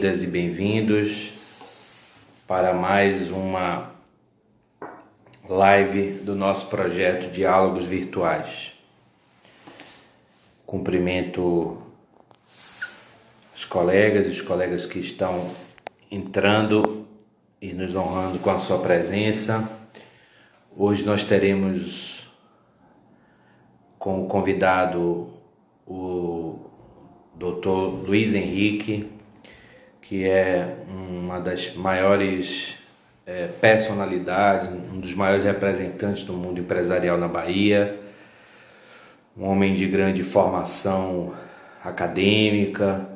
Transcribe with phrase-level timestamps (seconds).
[0.00, 1.32] bem-vindas e bem-vindos
[2.48, 3.90] para mais uma
[5.46, 8.72] live do nosso projeto Diálogos Virtuais.
[10.64, 11.82] Cumprimento
[13.54, 15.50] os colegas e os colegas que estão
[16.10, 17.06] entrando
[17.60, 19.70] e nos honrando com a sua presença.
[20.74, 22.26] Hoje nós teremos
[23.98, 25.30] como convidado
[25.86, 26.70] o
[27.36, 28.06] Dr.
[28.06, 29.19] Luiz Henrique,
[30.10, 32.74] que é uma das maiores
[33.24, 37.96] é, personalidades, um dos maiores representantes do mundo empresarial na Bahia,
[39.36, 41.32] um homem de grande formação
[41.84, 43.08] acadêmica,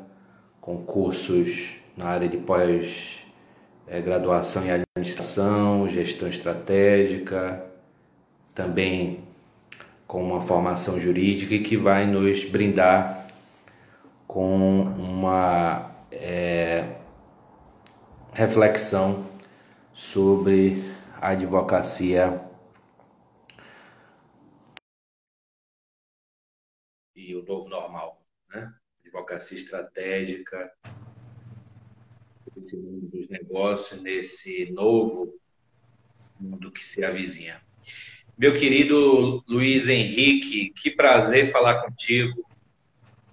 [0.61, 7.61] com cursos na área de pós-graduação em administração, gestão estratégica,
[8.55, 9.19] também
[10.07, 13.27] com uma formação jurídica e que vai nos brindar
[14.29, 17.01] com uma é,
[18.33, 19.29] reflexão
[19.93, 20.83] sobre
[21.21, 22.41] a advocacia
[27.15, 28.73] e o novo normal, né?
[29.05, 30.73] Advocacia estratégica,
[32.57, 35.39] esse mundo dos negócios, nesse novo
[36.39, 37.61] mundo que se avizinha.
[38.37, 42.45] Meu querido Luiz Henrique, que prazer falar contigo.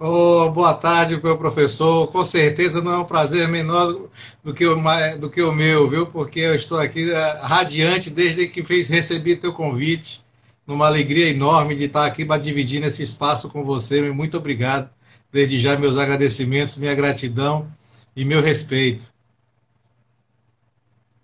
[0.04, 2.08] Oh, boa tarde, meu professor.
[2.08, 4.10] Com certeza não é um prazer menor
[4.44, 4.76] do que, o,
[5.20, 6.08] do que o meu, viu?
[6.08, 10.26] Porque eu estou aqui eh, radiante desde que fez, recebi teu convite.
[10.66, 14.10] Numa alegria enorme de estar aqui dividir esse espaço com você.
[14.10, 14.90] Muito obrigado.
[15.32, 17.72] Desde já, meus agradecimentos, minha gratidão
[18.16, 19.06] e meu respeito.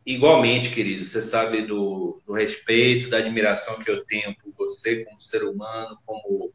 [0.06, 5.20] Igualmente, querido, você sabe do, do respeito, da admiração que eu tenho por você como
[5.20, 6.54] ser humano, como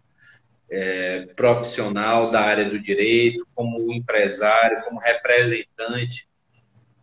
[0.74, 6.26] é, profissional da área do direito, como empresário, como representante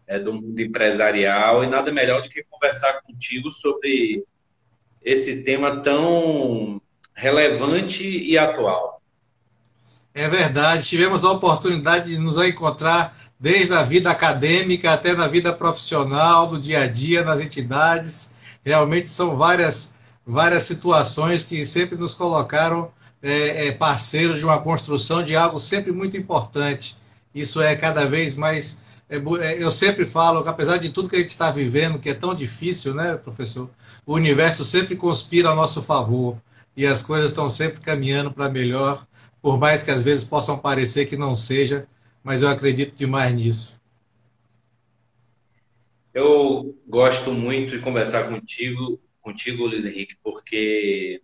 [0.07, 4.24] é, do mundo empresarial, e nada melhor do que conversar contigo sobre
[5.03, 6.81] esse tema tão
[7.13, 9.03] relevante e atual.
[10.16, 15.53] É verdade, tivemos a oportunidade de nos encontrar desde a vida acadêmica até na vida
[15.53, 18.34] profissional, do dia a dia, nas entidades.
[18.66, 22.91] Realmente são várias, várias situações que sempre nos colocaram
[23.22, 26.96] é, é, parceiros de uma construção de algo sempre muito importante.
[27.34, 28.85] Isso é cada vez mais.
[29.09, 32.09] É, é, eu sempre falo que, apesar de tudo que a gente está vivendo, que
[32.09, 33.69] é tão difícil, né, professor?
[34.06, 36.38] O universo sempre conspira a nosso favor
[36.75, 39.06] e as coisas estão sempre caminhando para melhor,
[39.41, 41.88] por mais que às vezes possam parecer que não seja,
[42.24, 43.79] mas eu acredito demais nisso.
[46.13, 51.22] Eu gosto muito de conversar contigo, contigo, Luiz Henrique, porque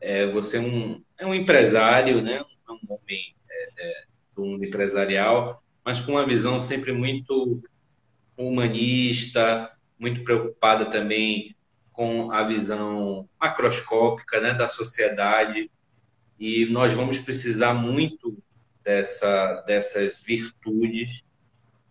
[0.00, 2.44] é, você é um, é um empresário, né?
[2.68, 4.04] um homem é, é,
[4.34, 7.62] do mundo empresarial, mas com uma visão sempre muito
[8.36, 11.54] humanista, muito preocupada também
[11.92, 15.70] com a visão macroscópica né, da sociedade.
[16.38, 18.36] E nós vamos precisar muito
[18.84, 21.24] dessa, dessas virtudes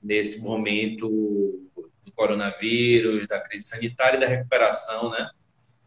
[0.01, 5.27] nesse momento do coronavírus, da crise sanitária e da recuperação, né?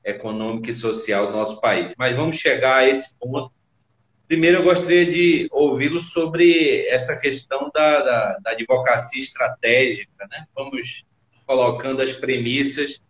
[0.09, 1.93] Econômica e social do nosso país.
[1.99, 3.53] Mas vamos chegar a esse ponto.
[4.27, 10.27] Primeiro, eu gostaria de ouvi-lo sobre essa questão da, da, da, advocacia estratégica.
[10.31, 10.47] Né?
[10.55, 11.05] Vamos
[11.47, 13.01] colocando as premissas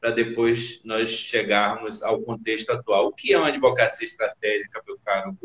[0.00, 3.06] para depois nós chegarmos ao contexto atual.
[3.06, 5.36] O que é uma advocacia estratégica, meu caro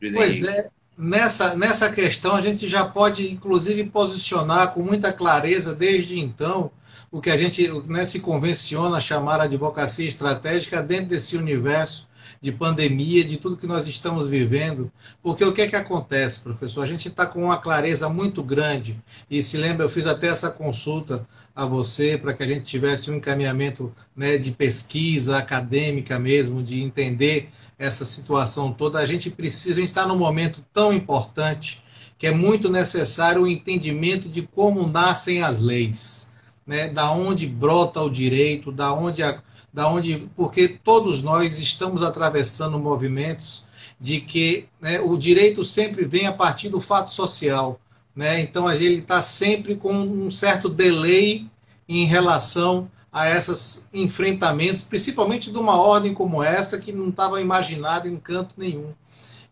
[0.00, 5.74] Luiz Pois é, nessa, nessa questão a gente já pode, inclusive, posicionar com muita clareza
[5.74, 6.70] desde então
[7.14, 12.08] o que a gente né, se convenciona chamar advocacia estratégica dentro desse universo
[12.40, 14.90] de pandemia, de tudo que nós estamos vivendo.
[15.22, 16.82] Porque o que é que acontece, professor?
[16.82, 20.50] A gente está com uma clareza muito grande, e se lembra, eu fiz até essa
[20.50, 21.24] consulta
[21.54, 26.82] a você para que a gente tivesse um encaminhamento né, de pesquisa acadêmica mesmo, de
[26.82, 27.48] entender
[27.78, 28.98] essa situação toda.
[28.98, 31.80] A gente precisa, a gente está num momento tão importante
[32.18, 36.33] que é muito necessário o entendimento de como nascem as leis
[36.66, 39.40] né, da onde brota o direito, da onde, a,
[39.72, 43.64] da onde porque todos nós estamos atravessando movimentos
[44.00, 47.80] de que né, o direito sempre vem a partir do fato social.
[48.14, 48.40] Né?
[48.40, 51.46] Então, ele está sempre com um certo delay
[51.88, 58.08] em relação a esses enfrentamentos, principalmente de uma ordem como essa, que não estava imaginada
[58.08, 58.92] em canto nenhum.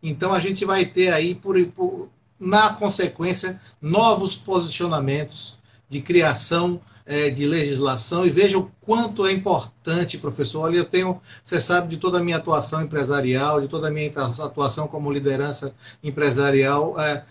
[0.02, 7.30] Então, a gente vai ter aí, por, por, na consequência, novos posicionamentos de criação é,
[7.30, 10.60] de legislação e veja o quanto é importante, professor.
[10.62, 14.10] Olha, eu tenho, você sabe de toda a minha atuação empresarial, de toda a minha
[14.40, 17.24] atuação como liderança empresarial, é,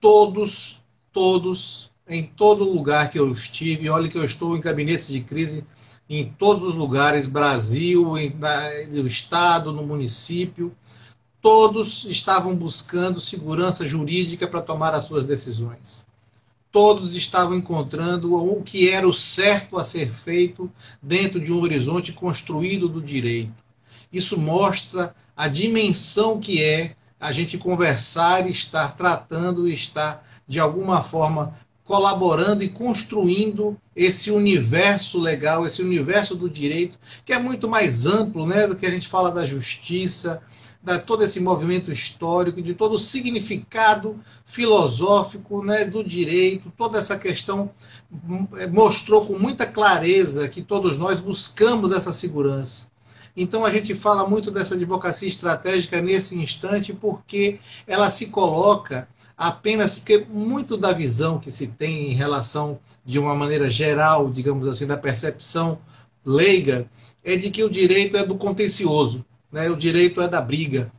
[0.00, 0.82] todos,
[1.12, 5.64] todos em todo lugar que eu estive, olha que eu estou em gabinetes de crise
[6.08, 10.74] em todos os lugares, Brasil, em, na, no estado, no município,
[11.40, 16.03] todos estavam buscando segurança jurídica para tomar as suas decisões.
[16.74, 20.68] Todos estavam encontrando o que era o certo a ser feito
[21.00, 23.62] dentro de um horizonte construído do direito.
[24.12, 30.58] Isso mostra a dimensão que é a gente conversar e estar tratando e estar, de
[30.58, 37.68] alguma forma, colaborando e construindo esse universo legal, esse universo do direito, que é muito
[37.68, 40.42] mais amplo né, do que a gente fala da justiça,
[40.84, 47.18] da todo esse movimento histórico, de todo o significado filosófico né, do direito, toda essa
[47.18, 47.70] questão
[48.12, 52.92] hum, mostrou com muita clareza que todos nós buscamos essa segurança.
[53.34, 59.98] Então a gente fala muito dessa advocacia estratégica nesse instante porque ela se coloca apenas
[59.98, 64.86] que muito da visão que se tem em relação, de uma maneira geral, digamos assim,
[64.86, 65.78] da percepção
[66.24, 66.88] leiga,
[67.24, 69.70] é de que o direito é do contencioso, né?
[69.70, 70.90] o direito é da briga,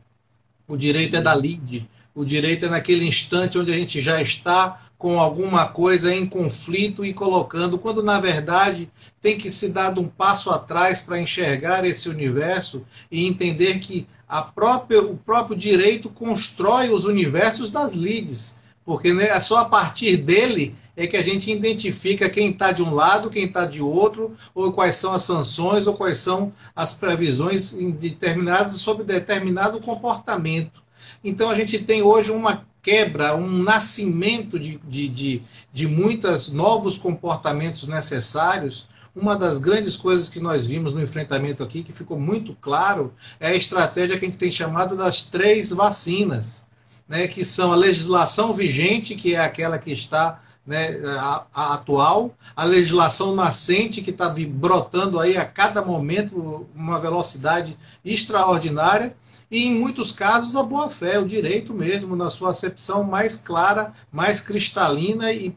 [0.66, 4.80] o direito é da lide, o direito é naquele instante onde a gente já está
[4.96, 10.08] com alguma coisa em conflito e colocando, quando na verdade tem que se dar um
[10.08, 12.82] passo atrás para enxergar esse universo
[13.12, 19.26] e entender que a própria, o próprio direito constrói os universos das lides, porque né,
[19.28, 23.28] é só a partir dele é que a gente identifica quem está de um lado,
[23.28, 28.78] quem está de outro, ou quais são as sanções, ou quais são as previsões determinadas
[28.78, 30.82] sobre determinado comportamento.
[31.22, 35.42] Então a gente tem hoje uma quebra, um nascimento de, de, de,
[35.72, 41.82] de muitos novos comportamentos necessários uma das grandes coisas que nós vimos no enfrentamento aqui,
[41.82, 46.65] que ficou muito claro, é a estratégia que a gente tem chamado das três vacinas,
[47.08, 52.34] né, que são a legislação vigente, que é aquela que está né, a, a atual,
[52.54, 59.16] a legislação nascente, que está brotando aí a cada momento uma velocidade extraordinária,
[59.48, 64.40] e em muitos casos a boa-fé, o direito mesmo, na sua acepção mais clara, mais
[64.40, 65.50] cristalina e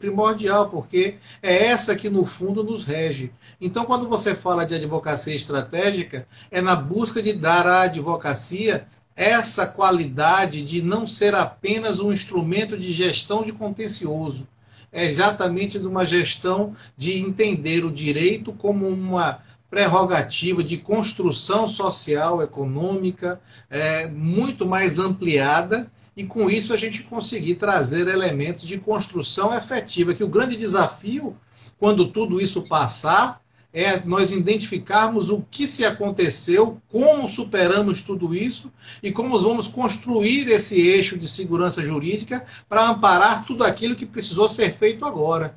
[0.00, 3.30] primordial, porque é essa que no fundo nos rege.
[3.60, 9.66] Então, quando você fala de advocacia estratégica, é na busca de dar à advocacia essa
[9.66, 14.48] qualidade de não ser apenas um instrumento de gestão de contencioso,
[14.92, 22.40] é exatamente de uma gestão de entender o direito como uma prerrogativa de construção social,
[22.40, 29.52] econômica, é, muito mais ampliada, e com isso a gente conseguir trazer elementos de construção
[29.52, 31.36] efetiva, que o grande desafio,
[31.76, 33.40] quando tudo isso passar,
[33.74, 38.72] é nós identificarmos o que se aconteceu, como superamos tudo isso
[39.02, 44.48] e como vamos construir esse eixo de segurança jurídica para amparar tudo aquilo que precisou
[44.48, 45.56] ser feito agora.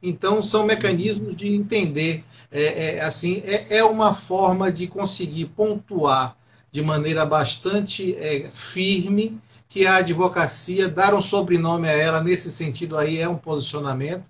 [0.00, 6.36] Então, são mecanismos de entender é, é, assim, é, é uma forma de conseguir pontuar
[6.70, 12.96] de maneira bastante é, firme que a advocacia, dar um sobrenome a ela nesse sentido
[12.96, 14.24] aí é um posicionamento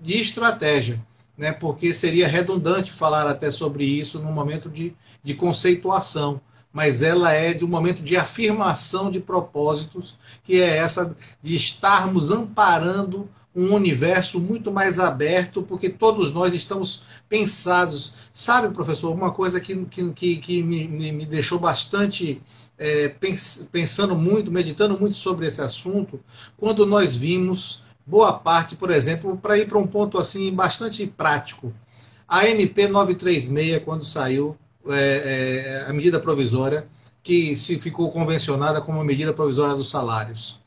[0.00, 1.04] de estratégia,
[1.38, 1.52] né?
[1.52, 4.92] porque seria redundante falar até sobre isso no momento de,
[5.22, 6.40] de conceituação,
[6.72, 12.30] mas ela é de um momento de afirmação de propósitos, que é essa de estarmos
[12.30, 18.28] amparando um universo muito mais aberto, porque todos nós estamos pensados.
[18.32, 22.40] Sabe, professor, uma coisa que, que, que me, me deixou bastante
[22.78, 26.20] é, pens, pensando muito, meditando muito sobre esse assunto,
[26.56, 31.72] quando nós vimos boa parte, por exemplo, para ir para um ponto assim bastante prático.
[32.26, 34.56] A MP 936, quando saiu,
[34.88, 36.88] é, é, a medida provisória,
[37.22, 40.58] que se ficou convencionada como medida provisória dos salários.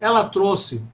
[0.00, 0.84] Ela trouxe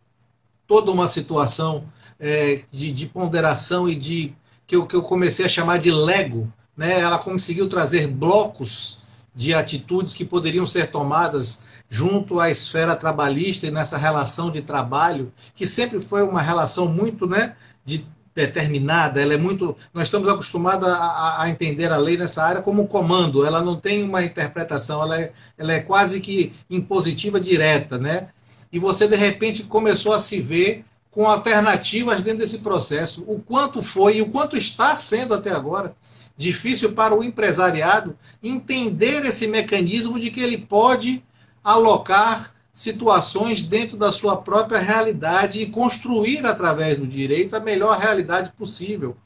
[0.67, 1.85] toda uma situação
[2.21, 4.35] é, de, de, ponderação e de
[4.67, 6.53] que eu, que eu comecei a chamar de Lego.
[6.77, 7.01] Né?
[7.01, 8.99] Ela conseguiu trazer blocos
[9.35, 15.33] de atitudes que poderiam ser tomadas junto à esfera trabalhista e nessa relação de trabalho,
[15.55, 19.77] que sempre foi uma relação muito né, de, determinada, ela é muito.
[19.93, 24.03] Nós estamos acostumados a, a, entender a lei nessa área como comando, ela não tem
[24.03, 28.29] uma interpretação, ela é, ela é quase que impositiva direta, né?
[28.75, 33.23] e você de repente começou a se ver com alternativas dentro desse processo.
[33.29, 35.95] O quanto foi e o quanto está sendo até agora
[36.37, 41.23] difícil para o empresariado entender esse mecanismo de que ele pode
[41.65, 48.53] alocar situações dentro da sua própria realidade e construir através do direito a melhor realidade
[48.53, 49.17] possível.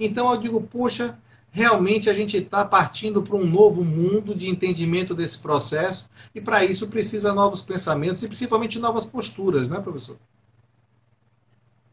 [0.00, 1.16] Então eu digo, poxa,
[1.50, 6.64] realmente a gente está partindo para um novo mundo de entendimento desse processo e para
[6.64, 10.18] isso precisa novos pensamentos e principalmente novas posturas, né, professor?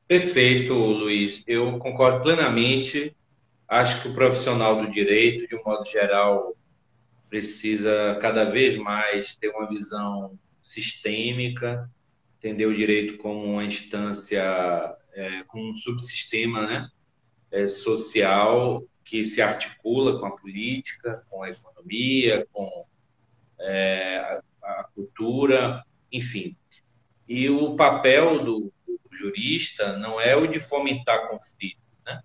[0.07, 1.43] Perfeito, Luiz.
[1.45, 3.15] Eu concordo plenamente.
[3.67, 6.53] Acho que o profissional do direito, de um modo geral,
[7.31, 11.89] precisa cada vez mais ter uma visão sistêmica,
[12.37, 14.43] entender o direito como uma instância,
[15.13, 16.89] é, como um subsistema né,
[17.49, 22.85] é, social que se articula com a política, com a economia, com
[23.61, 24.41] é, a,
[24.81, 26.57] a, cultura, enfim.
[27.29, 32.21] E o papel do, do, jurista não é o de fomentar conflito, né?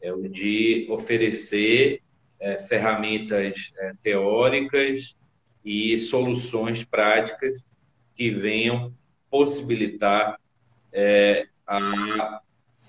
[0.00, 2.02] é o de oferecer
[2.40, 5.14] é, ferramentas é, teóricas
[5.64, 7.64] e soluções práticas
[8.12, 8.94] que venham
[9.30, 10.40] possibilitar
[10.92, 12.40] é, a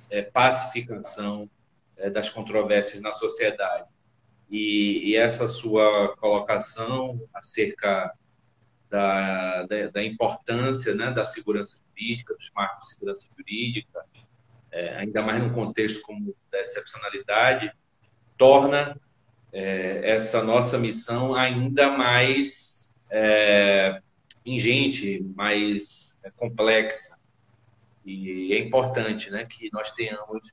[0.09, 1.49] é, pacificação
[1.97, 3.87] é, das controvérsias na sociedade.
[4.49, 8.11] E, e, essa sua colocação acerca
[8.89, 14.03] da, da, da importância né, da segurança jurídica, dos marcos de segurança jurídica,
[14.71, 17.71] é, ainda mais num contexto como da excepcionalidade,
[18.37, 18.99] torna
[19.53, 24.01] é, essa nossa missão ainda mais é,
[24.45, 27.17] ingente, mais é, complexa.
[28.05, 30.51] E é importante né, que nós tenhamos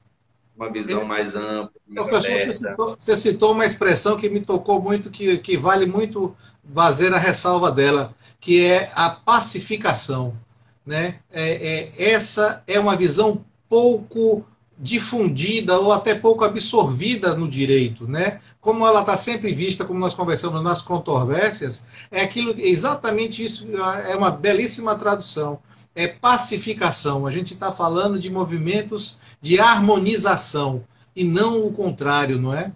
[0.55, 1.73] uma visão mais ampla.
[1.87, 5.87] Mais Professor, você citou, você citou, uma expressão que me tocou muito, que, que vale
[5.87, 6.37] muito
[6.75, 10.37] fazer a ressalva dela, que é a pacificação.
[10.85, 11.21] Né?
[11.31, 11.50] É,
[11.99, 14.45] é, essa é uma visão pouco
[14.78, 18.40] difundida ou até pouco absorvida no direito, né?
[18.61, 23.68] Como ela está sempre vista, como nós conversamos nas controvérsias, é aquilo, exatamente isso
[24.06, 25.61] é uma belíssima tradução.
[25.94, 27.26] É pacificação.
[27.26, 32.70] A gente está falando de movimentos de harmonização e não o contrário, não é?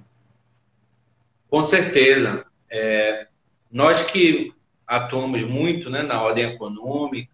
[1.48, 2.44] Com certeza.
[2.68, 3.28] É,
[3.70, 4.52] nós que
[4.86, 7.30] atuamos muito né, na ordem econômica,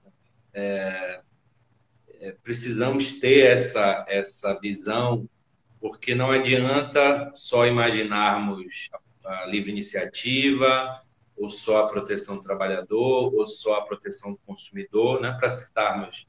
[0.52, 1.20] é,
[2.42, 5.28] precisamos ter essa, essa visão,
[5.80, 8.90] porque não adianta só imaginarmos
[9.25, 11.02] a, livre iniciativa,
[11.37, 15.37] ou só a proteção do trabalhador, ou só a proteção do consumidor, né?
[15.38, 16.26] para citarmos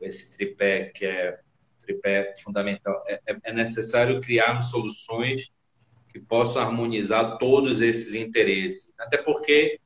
[0.00, 1.38] esse tripé que é
[1.80, 3.02] tripé fundamental.
[3.06, 5.50] É, é, é necessário criarmos soluções
[6.08, 8.92] que possam harmonizar todos esses interesses.
[8.98, 9.78] Até porque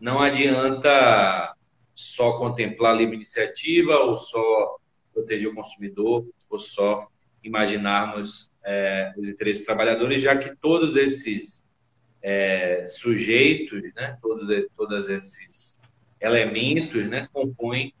[0.00, 1.55] não adianta
[1.96, 4.76] só contemplar a livre iniciativa ou só
[5.14, 7.08] proteger o consumidor ou só
[7.42, 11.64] imaginarmos é, os interesses dos trabalhadores, já que todos esses
[12.22, 15.80] é, sujeitos, né, todos, todos esses
[16.20, 17.94] elementos né, compõem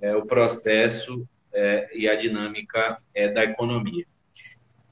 [0.00, 4.06] é, o processo é, e a dinâmica é, da economia.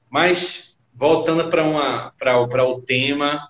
[0.08, 3.48] Mas, voltando para o tema,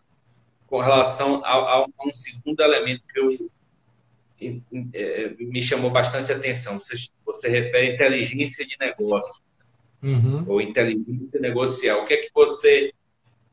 [0.67, 3.51] com relação a, a um segundo elemento que eu
[4.41, 6.81] me chamou bastante atenção.
[6.81, 9.43] Você, você refere inteligência de negócio,
[10.03, 10.45] uhum.
[10.49, 12.03] ou inteligência negocial.
[12.03, 12.93] O que é que você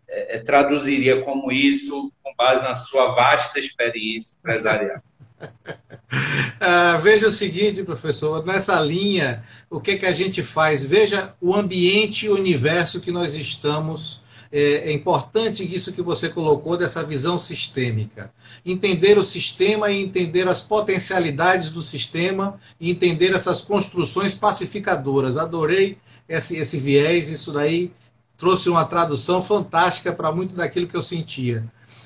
[0.07, 5.01] é, é, traduziria como isso com base na sua vasta experiência empresarial?
[6.59, 10.85] ah, veja o seguinte, professor, nessa linha, o que, é que a gente faz?
[10.85, 16.29] Veja o ambiente e o universo que nós estamos é, é, importante isso que você
[16.29, 18.31] colocou dessa visão sistêmica.
[18.65, 25.37] Entender o sistema e entender as potencialidades do sistema e entender essas construções pacificadoras.
[25.37, 27.91] Adorei esse, esse viés, isso daí
[28.37, 31.65] trouxe uma tradução fantástica para muito daquilo que eu sentia.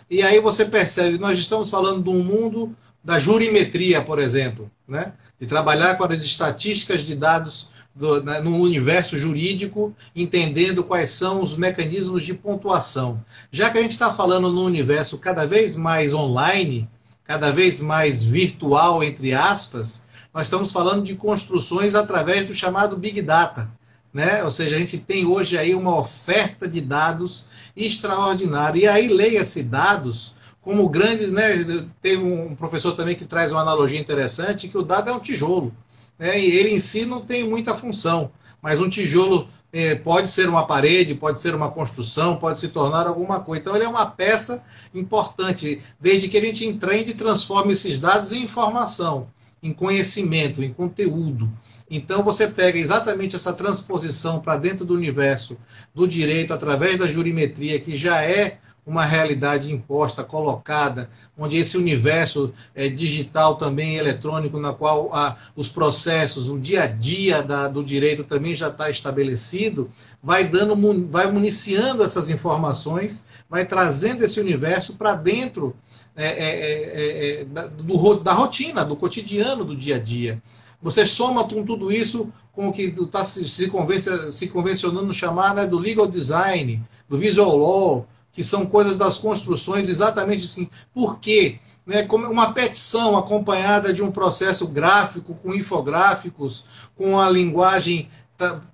[0.09, 5.13] E aí você percebe, nós estamos falando de um mundo da jurimetria, por exemplo, né?
[5.39, 11.41] de trabalhar com as estatísticas de dados do, né, no universo jurídico, entendendo quais são
[11.41, 13.23] os mecanismos de pontuação.
[13.51, 16.89] Já que a gente está falando no universo cada vez mais online,
[17.23, 23.21] cada vez mais virtual, entre aspas, nós estamos falando de construções através do chamado Big
[23.21, 23.69] Data.
[24.13, 24.43] Né?
[24.43, 27.45] Ou seja, a gente tem hoje aí uma oferta de dados
[27.75, 28.79] extraordinária.
[28.79, 31.65] E aí leia-se dados como grandes, né?
[32.01, 35.73] Tem um professor também que traz uma analogia interessante, que o dado é um tijolo
[36.21, 36.39] né?
[36.39, 38.31] e ele em si não tem muita função.
[38.61, 43.07] Mas um tijolo eh, pode ser uma parede, pode ser uma construção, pode se tornar
[43.07, 43.59] alguma coisa.
[43.59, 44.63] Então, ele é uma peça
[44.93, 49.27] importante, desde que a gente entende e transforme esses dados em informação,
[49.63, 51.51] em conhecimento, em conteúdo.
[51.89, 55.57] Então, você pega exatamente essa transposição para dentro do universo
[55.93, 58.59] do direito, através da jurimetria, que já é
[58.91, 65.69] uma realidade imposta, colocada, onde esse universo é, digital também eletrônico, na qual a, os
[65.69, 69.89] processos, o dia a dia da, do direito também já está estabelecido,
[70.21, 70.75] vai dando,
[71.07, 75.73] vai municiando essas informações, vai trazendo esse universo para dentro
[76.13, 80.41] é, é, é, é, é da, do, da rotina, do cotidiano do dia a dia.
[80.81, 85.79] Você soma com tudo isso com o que está se, se, convencionando chamar né, do
[85.79, 90.69] legal design, do visual law, que são coisas das construções exatamente assim.
[90.93, 91.59] Por quê?
[91.85, 98.07] Né, como uma petição acompanhada de um processo gráfico, com infográficos, com a linguagem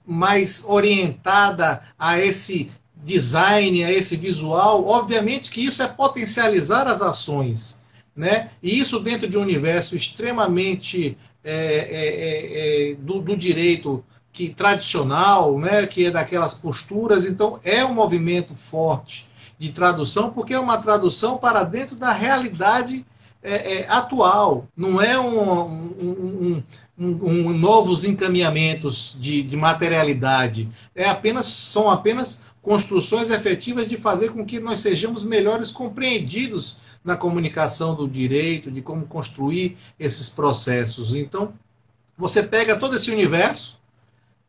[0.05, 7.81] mais orientada a esse design, a esse visual, obviamente que isso é potencializar as ações.
[8.15, 8.49] Né?
[8.61, 14.49] E isso dentro de um universo extremamente é, é, é, é, do, do, direito que
[14.49, 15.85] tradicional, né?
[15.85, 21.37] que é daquelas posturas, então é um movimento forte de tradução, porque é uma tradução
[21.37, 23.05] para dentro da realidade
[23.41, 26.63] é, é, atual, não é um, um,
[26.97, 34.31] um, um novos encaminhamentos de, de, materialidade, é apenas, são apenas construções efetivas de fazer
[34.31, 41.13] com que nós sejamos melhores compreendidos na comunicação do direito, de como construir esses processos.
[41.13, 41.53] Então,
[42.17, 43.79] você pega todo esse universo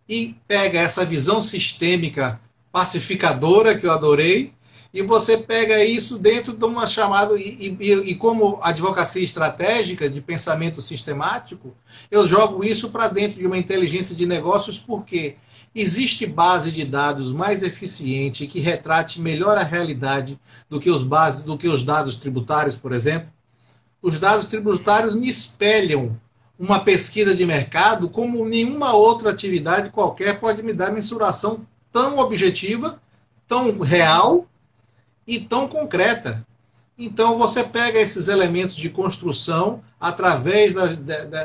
[0.09, 2.41] e pega essa visão sistêmica
[2.73, 4.53] pacificadora que eu adorei,
[4.92, 10.21] e você pega isso dentro de uma chamada, e, e, e, como advocacia estratégica de
[10.21, 11.75] pensamento sistemático,
[12.11, 15.37] eu jogo isso para dentro de uma inteligência de negócios, porque
[15.75, 20.40] existe base de dados mais eficiente que retrate melhor a realidade
[20.71, 23.28] do que os, bases, do que os dados tributários, por exemplo?
[24.00, 26.18] Os dados tributários me espelham
[26.59, 33.00] uma pesquisa de mercado como nenhuma outra atividade qualquer pode me dar mensuração tão objetiva,
[33.47, 34.47] tão real
[35.29, 36.45] e tão concreta.
[36.99, 40.87] Então, você pega esses elementos de construção através da,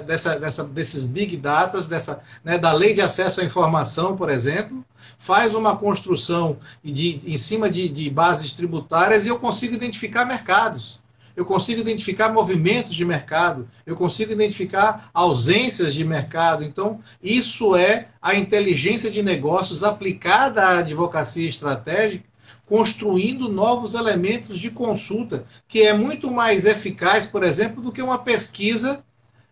[0.01, 4.83] dessa, dessa, desses big data, dessa, né, da lei de acesso à informação, por exemplo,
[5.19, 11.03] faz uma construção de, em cima de, de bases tributárias e eu consigo identificar mercados.
[11.35, 16.63] Eu consigo identificar movimentos de mercado, eu consigo identificar ausências de mercado.
[16.63, 22.32] Então, isso é a inteligência de negócios aplicada à advocacia estratégica
[22.65, 28.19] construindo novos elementos de consulta, que é muito mais eficaz, por exemplo, do que uma
[28.19, 29.03] pesquisa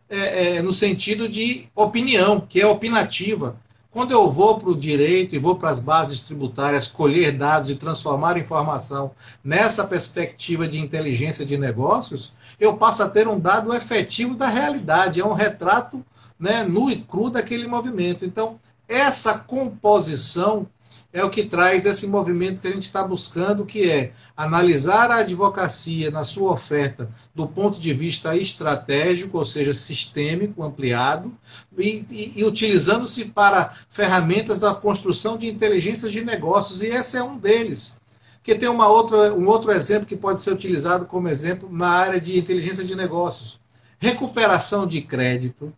[0.10, 3.56] é, é, no sentido de opinião, que é opinativa.
[3.92, 7.76] Quando eu vou para o direito e vou para as bases tributárias colher dados e
[7.76, 9.12] transformar informação
[9.44, 15.20] nessa perspectiva de inteligência de negócios, eu passo a ter um dado efetivo da realidade,
[15.20, 16.06] é um retrato
[16.40, 18.24] né, nu e cru daquele movimento.
[18.24, 20.68] Então, essa composição
[21.14, 25.18] é o que traz esse movimento que a gente está buscando, que é analisar a
[25.18, 31.34] advocacia na sua oferta do ponto de vista estratégico, ou seja, sistêmico, ampliado,
[31.78, 37.24] e, e, e utilizando-se para ferramentas da construção de inteligências de negócios, e esse é
[37.24, 38.00] um deles.
[38.42, 42.20] Que tem uma outra, um outro exemplo que pode ser utilizado como exemplo na área
[42.20, 43.60] de inteligência de negócios.
[44.00, 45.72] Recuperação de crédito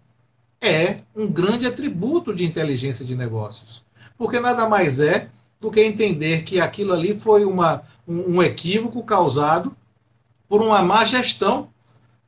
[0.62, 3.83] é um grande atributo de inteligência de negócios
[4.17, 9.02] porque nada mais é do que entender que aquilo ali foi uma, um, um equívoco
[9.04, 9.76] causado
[10.47, 11.69] por uma má gestão,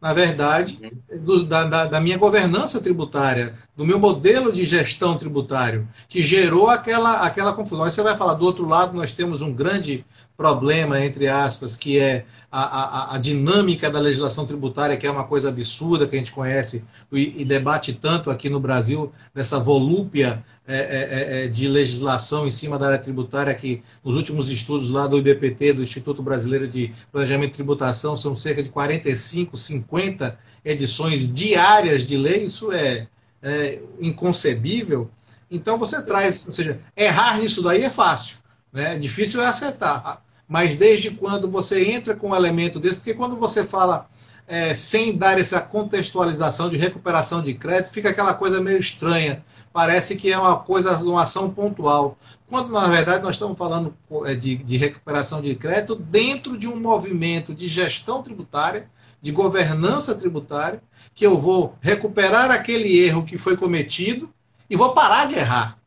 [0.01, 0.79] na verdade,
[1.21, 6.69] do, da, da, da, minha governança tributária, do meu modelo de gestão tributário, que gerou
[6.69, 7.85] aquela, aquela confusão.
[7.85, 10.05] Aí você vai falar, do outro lado, nós temos um grande
[10.37, 15.23] problema, entre aspas, que é a, a, a, dinâmica da legislação tributária, que é uma
[15.23, 20.43] coisa absurda que a gente conhece e, e debate tanto aqui no Brasil, dessa volúpia
[20.67, 25.05] é, é, é, de legislação em cima da área tributária, que nos últimos estudos lá
[25.05, 31.31] do IBPT, do Instituto Brasileiro de Planejamento e Tributação, são cerca de 45, 50 edições
[31.31, 33.07] diárias de lei, isso é,
[33.43, 35.07] é inconcebível.
[35.51, 38.37] Então você traz, ou seja, errar nisso daí é fácil,
[38.73, 38.97] né?
[38.97, 40.23] difícil é acertar.
[40.47, 44.07] Mas desde quando você entra com um elemento desse, porque quando você fala
[44.47, 49.43] é, sem dar essa contextualização de recuperação de crédito, fica aquela coisa meio estranha
[49.75, 52.17] parece que é uma coisa, uma ação pontual.
[52.47, 53.93] Quando, na verdade, nós estamos falando
[54.25, 58.89] é, de, de recuperação de crédito dentro de um movimento de gestão tributária,
[59.21, 60.81] de governança tributária,
[61.13, 64.33] que eu vou recuperar aquele erro que foi cometido
[64.69, 65.77] e vou parar de errar.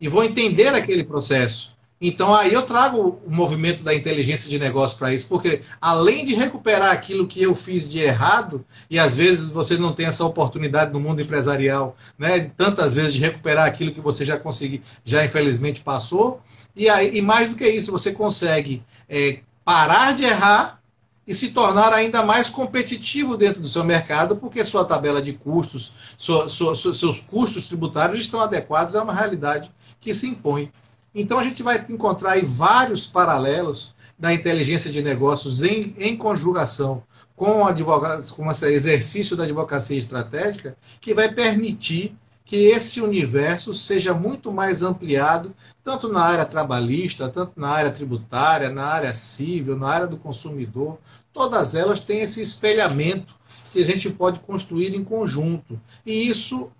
[0.00, 1.71] E vou entender aquele processo.
[2.04, 6.34] Então aí eu trago o movimento da inteligência de negócio para isso, porque além de
[6.34, 10.92] recuperar aquilo que eu fiz de errado, e às vezes você não tem essa oportunidade
[10.92, 15.80] no mundo empresarial, né, tantas vezes de recuperar aquilo que você já conseguiu, já infelizmente
[15.80, 16.42] passou,
[16.74, 20.80] e, aí, e mais do que isso, você consegue é, parar de errar
[21.24, 25.92] e se tornar ainda mais competitivo dentro do seu mercado, porque sua tabela de custos,
[26.18, 30.72] sua, sua, seus custos tributários estão adequados a uma realidade que se impõe.
[31.14, 37.02] Então a gente vai encontrar aí vários paralelos da inteligência de negócios em, em conjugação
[37.34, 44.52] com, advogados, com exercício da advocacia estratégica, que vai permitir que esse universo seja muito
[44.52, 50.06] mais ampliado, tanto na área trabalhista, tanto na área tributária, na área civil, na área
[50.06, 50.98] do consumidor.
[51.32, 53.34] Todas elas têm esse espelhamento
[53.72, 55.80] que a gente pode construir em conjunto.
[56.04, 56.70] E isso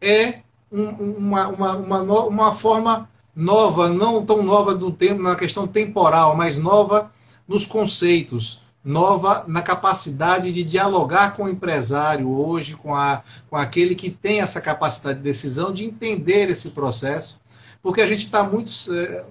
[0.00, 6.56] é uma, uma, uma, uma forma nova, não tão nova tempo na questão temporal, mas
[6.56, 7.12] nova
[7.46, 13.20] nos conceitos nova na capacidade de dialogar com o empresário hoje, com, a,
[13.50, 17.40] com aquele que tem essa capacidade de decisão, de entender esse processo,
[17.82, 18.70] porque a gente está muito,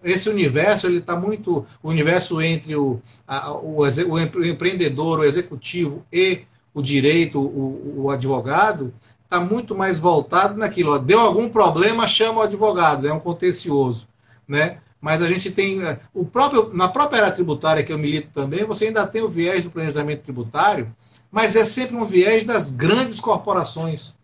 [0.03, 6.05] esse universo, ele está muito, o universo entre o, a, o, o, empreendedor, o executivo
[6.11, 6.41] e
[6.73, 8.93] o direito, o, o advogado,
[9.25, 14.07] está muito mais voltado naquilo, ó, deu algum problema, chama o advogado, é um contencioso,
[14.47, 14.79] né?
[15.05, 18.63] mas a gente tem eh, o próprio na própria área tributária que eu milito também,
[18.63, 20.91] você ainda tem o viés do planejamento tributário,
[21.31, 24.15] mas é sempre um viés das grandes corporações.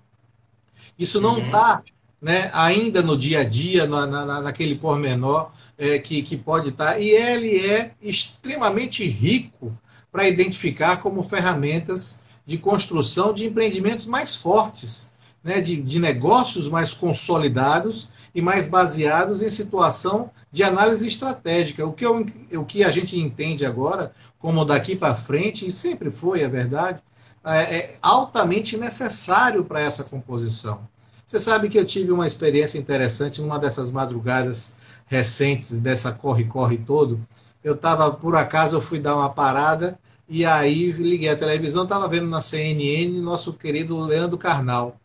[0.98, 1.84] Isso não está uhum.
[2.20, 6.94] né, ainda no dia a dia, na, na, naquele pormenor é, que, que pode estar,
[6.94, 9.78] tá, e ele é extremamente rico
[10.12, 15.12] para identificar como ferramentas de construção de empreendimentos mais fortes,
[15.44, 21.86] né, de, de negócios mais consolidados e mais baseados em situação de análise estratégica.
[21.86, 26.12] O que, eu, o que a gente entende agora, como daqui para frente, e sempre
[26.12, 27.02] foi a verdade,
[27.44, 30.82] é, é altamente necessário para essa composição.
[31.26, 34.74] Você sabe que eu tive uma experiência interessante numa dessas madrugadas
[35.08, 37.20] recentes, dessa corre-corre todo.
[37.64, 39.98] Eu estava, por acaso, eu fui dar uma parada
[40.34, 44.96] e aí liguei a televisão, estava vendo na CNN nosso querido Leandro Carnal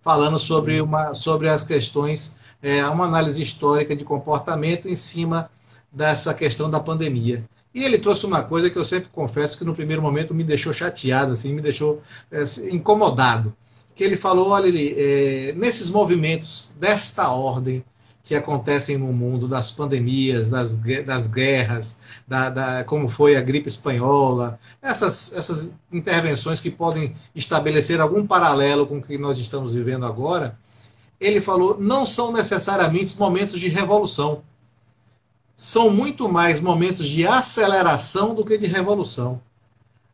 [0.00, 5.50] falando sobre, uma, sobre as questões é, uma análise histórica de comportamento em cima
[5.90, 7.44] dessa questão da pandemia.
[7.74, 10.72] E ele trouxe uma coisa que eu sempre confesso que no primeiro momento me deixou
[10.72, 13.52] chateado, assim, me deixou é, incomodado.
[13.96, 17.84] Que ele falou, olha, ele, é, nesses movimentos desta ordem
[18.28, 23.68] que acontecem no mundo, das pandemias, das, das guerras, da, da, como foi a gripe
[23.68, 30.04] espanhola, essas, essas intervenções que podem estabelecer algum paralelo com o que nós estamos vivendo
[30.04, 30.58] agora,
[31.18, 34.42] ele falou, não são necessariamente momentos de revolução.
[35.56, 39.40] São muito mais momentos de aceleração do que de revolução.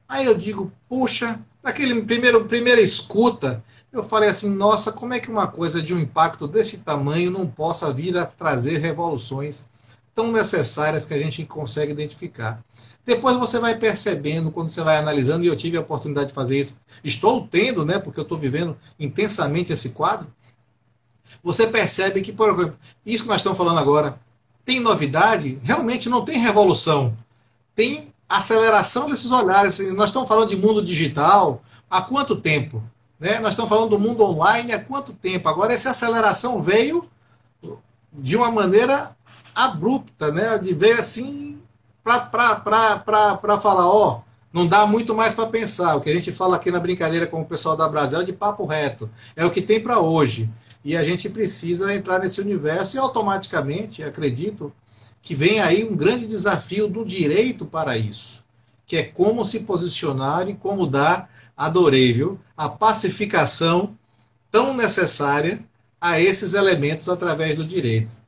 [0.09, 3.61] Aí eu digo, puxa, naquele primeiro primeira escuta,
[3.97, 7.47] eu falei assim, nossa, como é que uma coisa de um impacto desse tamanho não
[7.47, 9.67] possa vir a trazer revoluções
[10.15, 12.63] tão necessárias que a gente consegue identificar.
[13.05, 16.59] Depois você vai percebendo, quando você vai analisando, e eu tive a oportunidade de fazer
[16.59, 20.27] isso, estou tendo, né, porque eu estou vivendo intensamente esse quadro,
[21.43, 24.19] você percebe que, por exemplo, isso que nós estamos falando agora,
[24.65, 25.59] tem novidade?
[25.63, 27.15] Realmente não tem revolução.
[27.75, 29.79] Tem aceleração desses olhares.
[29.93, 32.83] Nós estamos falando de mundo digital há quanto tempo?
[33.19, 33.39] Né?
[33.39, 35.49] Nós estamos falando do mundo online há quanto tempo?
[35.49, 37.09] Agora, essa aceleração veio
[38.13, 39.17] de uma maneira
[39.55, 40.59] abrupta, né?
[40.59, 41.61] Veio assim
[42.03, 44.21] para falar, ó,
[44.53, 45.97] não dá muito mais para pensar.
[45.97, 48.33] O que a gente fala aqui na brincadeira com o pessoal da Brasil é de
[48.33, 49.11] papo reto.
[49.35, 50.51] É o que tem para hoje.
[50.85, 54.71] E a gente precisa entrar nesse universo e automaticamente, acredito,
[55.23, 58.45] que vem aí um grande desafio do direito para isso,
[58.87, 63.97] que é como se posicionar e como dar, adorei, viu, a pacificação
[64.51, 65.65] tão necessária
[66.01, 68.23] a esses elementos através do direito.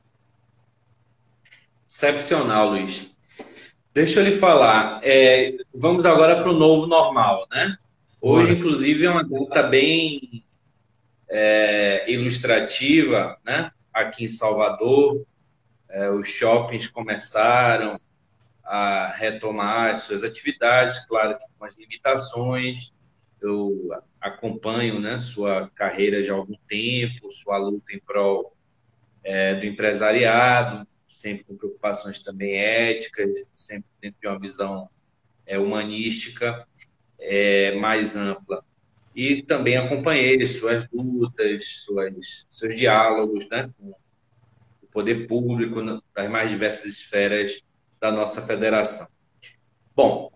[1.87, 3.09] Excepcional, Luiz.
[3.93, 4.99] Deixa eu lhe falar.
[5.03, 7.77] É, vamos agora para o novo normal, né?
[8.19, 10.43] Hoje, inclusive, é uma data bem
[11.29, 13.71] é, ilustrativa, né?
[13.93, 15.25] Aqui em Salvador,
[15.89, 17.99] é, os shoppings começaram
[18.63, 22.91] a retomar suas atividades, claro que com as limitações.
[23.41, 28.55] Eu acompanho né, sua carreira já há algum tempo, sua luta em prol
[29.23, 34.89] é, do empresariado, sempre com preocupações também éticas, sempre dentro de uma visão
[35.45, 36.67] é, humanística
[37.19, 38.63] é, mais ampla
[39.15, 43.95] e também acompanhei suas lutas, suas, seus diálogos né, com
[44.83, 47.63] o poder público nas mais diversas esferas
[47.99, 49.07] da nossa federação.
[49.95, 50.31] Bom,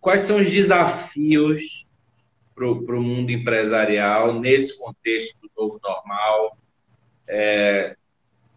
[0.00, 1.83] quais são os desafios
[2.54, 6.58] para o mundo empresarial nesse contexto do novo normal?
[7.26, 7.96] É,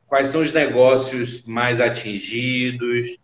[0.07, 3.17] quais são os negócios mais atingidos?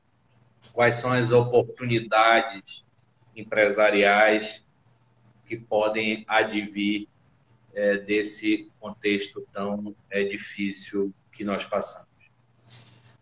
[0.72, 2.86] Quais são as oportunidades
[3.36, 4.64] empresariais
[5.46, 7.08] que podem advir
[7.74, 12.13] é, desse contexto tão é, difícil que nós passamos.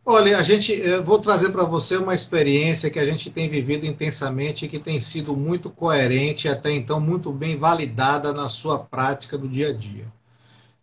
[0.04, 4.66] Olha, a gente, vou trazer para você uma experiência que a gente tem vivido intensamente
[4.66, 9.38] e que tem sido muito coerente e até então muito bem validada na sua prática
[9.38, 10.12] do dia a dia.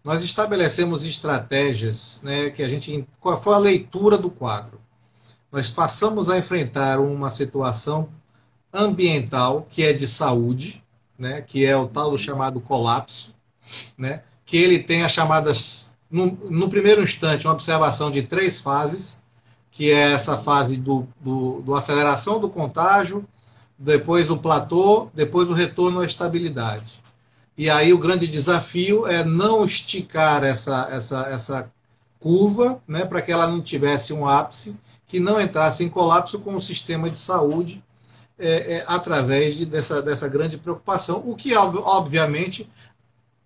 [0.05, 4.81] Nós estabelecemos estratégias, né, que a gente, qual foi a leitura do quadro?
[5.51, 8.09] Nós passamos a enfrentar uma situação
[8.73, 10.83] ambiental que é de saúde,
[11.19, 13.35] né, que é o tal chamado colapso,
[13.99, 19.23] né, que ele tem as chamadas no, no, primeiro instante, uma observação de três fases,
[19.71, 23.27] que é essa fase do, do, do, aceleração do contágio,
[23.79, 27.03] depois do platô, depois o retorno à estabilidade.
[27.57, 31.71] E aí o grande desafio é não esticar essa, essa, essa
[32.19, 36.55] curva né, para que ela não tivesse um ápice, que não entrasse em colapso com
[36.55, 37.83] o sistema de saúde
[38.39, 42.69] é, é, através de, dessa, dessa grande preocupação, o que, obviamente,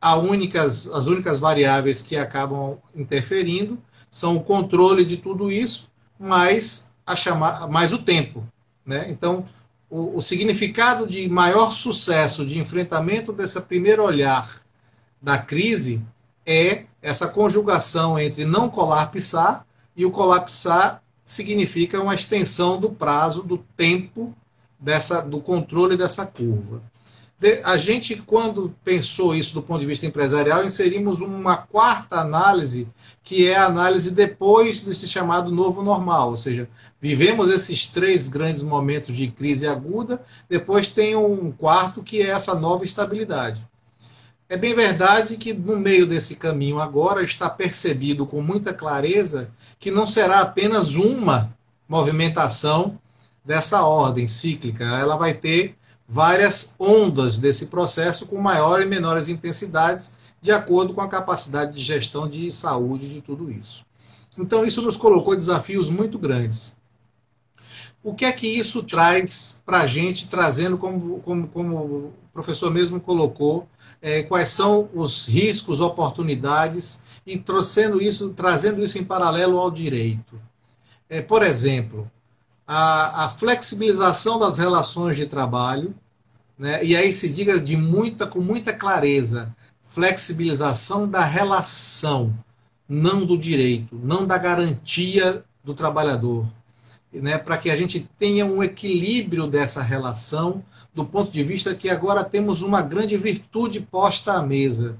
[0.03, 3.79] únicas, as únicas variáveis que acabam interferindo
[4.11, 8.47] são o controle de tudo isso, mais, a mais o tempo.
[8.85, 9.07] Né?
[9.09, 9.49] Então,
[9.88, 14.61] o, o significado de maior sucesso de enfrentamento desse primeiro olhar
[15.21, 16.05] da crise
[16.45, 19.65] é essa conjugação entre não colapsar
[19.97, 24.35] e o colapsar significa uma extensão do prazo, do tempo
[24.79, 26.83] dessa, do controle dessa curva
[27.64, 32.87] a gente, quando pensou isso do ponto de vista empresarial, inserimos uma quarta análise,
[33.24, 36.68] que é a análise depois desse chamado novo normal, ou seja,
[37.00, 42.55] vivemos esses três grandes momentos de crise aguda, depois tem um quarto que é essa
[42.55, 43.66] nova estabilidade.
[44.48, 49.50] É bem verdade que no meio desse caminho agora está percebido com muita clareza
[49.81, 51.52] que não será apenas uma
[51.88, 52.98] movimentação
[53.44, 55.74] dessa ordem cíclica, ela vai ter
[56.12, 61.81] várias ondas desse processo com maiores e menores intensidades, de acordo com a capacidade de
[61.81, 63.83] gestão de saúde de tudo isso.
[64.38, 66.77] Então, isso nos colocou desafios muito grandes.
[68.05, 72.70] O que é que isso traz para a gente, trazendo, como, como, como, o professor
[72.70, 73.66] mesmo colocou,
[74.03, 80.38] é, quais são os riscos, oportunidades, e trazendo isso, trazendo isso em paralelo ao direito?
[81.09, 82.11] É, por exemplo,
[82.66, 85.94] a, a flexibilização das relações de trabalho,
[86.59, 86.85] né?
[86.85, 92.33] E aí se diga de muita, com muita clareza, flexibilização da relação,
[92.88, 96.46] não do direito, não da garantia do trabalhador,
[97.12, 97.37] né?
[97.38, 102.22] Para que a gente tenha um equilíbrio dessa relação, do ponto de vista que agora
[102.22, 104.96] temos uma grande virtude posta à mesa.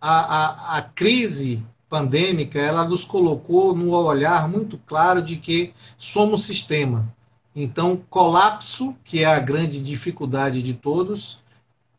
[0.00, 6.44] A, a, a crise pandêmica ela nos colocou no olhar muito claro de que somos
[6.44, 7.12] sistema.
[7.54, 11.42] Então, colapso, que é a grande dificuldade de todos,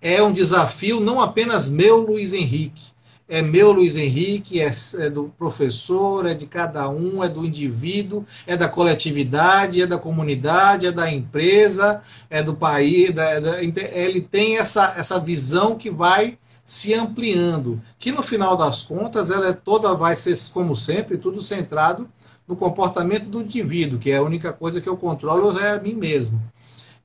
[0.02, 2.84] é um desafio não apenas meu, Luiz Henrique.
[3.28, 8.26] É meu, Luiz Henrique, é, é, do professor, é de cada um, é do indivíduo,
[8.48, 13.14] é da coletividade, é da comunidade, é da empresa, é do país.
[13.14, 18.84] Da, da, ele tem essa, essa visão que vai se ampliando, que no final das
[18.84, 22.08] contas ela é toda vai ser como sempre tudo centrado
[22.48, 25.96] no comportamento do indivíduo, que é a única coisa que eu controlo é a mim
[25.96, 26.40] mesmo.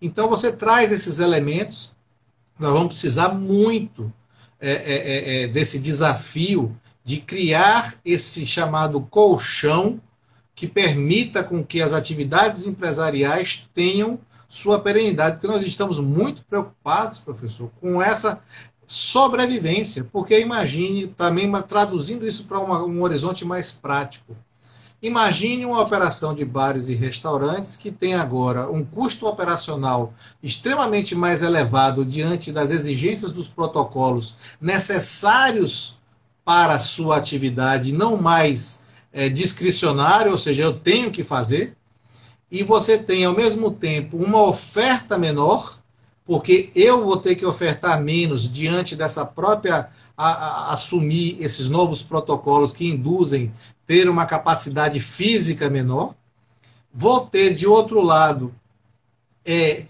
[0.03, 1.97] Então você traz esses elementos,
[2.59, 4.13] nós vamos precisar muito
[4.61, 9.99] é, é, é, é, desse desafio de criar esse chamado colchão
[10.55, 17.19] que permita com que as atividades empresariais tenham sua perenidade, porque nós estamos muito preocupados,
[17.19, 18.43] professor, com essa
[18.87, 24.37] sobrevivência, porque imagine, também traduzindo isso para um horizonte mais prático,
[25.05, 31.43] Imagine uma operação de bares e restaurantes que tem agora um custo operacional extremamente mais
[31.43, 35.99] elevado diante das exigências dos protocolos necessários
[36.43, 41.77] para a sua atividade, não mais é, discricionário, ou seja, eu tenho que fazer,
[42.51, 45.83] e você tem ao mesmo tempo uma oferta menor,
[46.25, 52.03] porque eu vou ter que ofertar menos diante dessa própria a, a, assumir esses novos
[52.03, 53.53] protocolos que induzem
[53.87, 56.15] ter uma capacidade física menor,
[56.93, 58.55] vou ter, de outro lado,
[59.45, 59.85] é,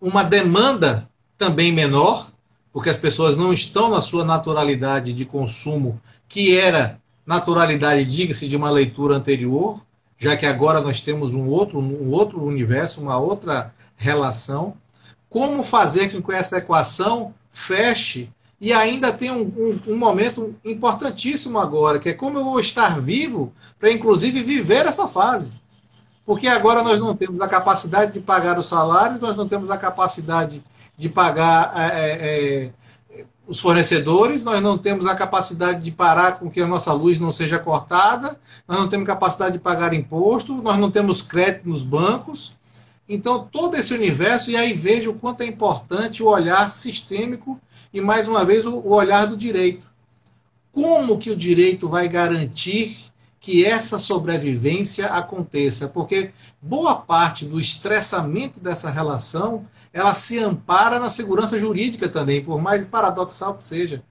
[0.00, 2.30] uma demanda também menor,
[2.72, 8.56] porque as pessoas não estão na sua naturalidade de consumo, que era naturalidade, diga-se, de
[8.56, 9.80] uma leitura anterior,
[10.18, 14.74] já que agora nós temos um outro, um outro universo, uma outra relação.
[15.36, 21.58] Como fazer com que essa equação feche e ainda tem um, um, um, momento importantíssimo
[21.58, 25.52] agora, que é como eu vou estar vivo para, inclusive, viver essa fase.
[26.24, 29.76] Porque agora nós não temos a capacidade de pagar o salário, nós não temos a
[29.76, 30.64] capacidade
[30.96, 32.70] de pagar é, é,
[33.20, 37.20] é os fornecedores, nós não temos a capacidade de parar com que a nossa luz
[37.20, 41.82] não seja cortada, nós não temos capacidade de pagar imposto, nós não temos crédito nos
[41.82, 42.56] bancos.
[43.08, 47.60] Então, todo esse universo, e aí veja o quanto é importante o olhar sistêmico
[47.92, 49.86] e, mais uma vez, o olhar do direito.
[50.72, 52.96] Como que o direito vai garantir
[53.38, 55.88] que essa sobrevivência aconteça?
[55.88, 62.60] Porque boa parte do estressamento dessa relação ela se ampara na segurança jurídica também, por
[62.60, 64.02] mais paradoxal que seja.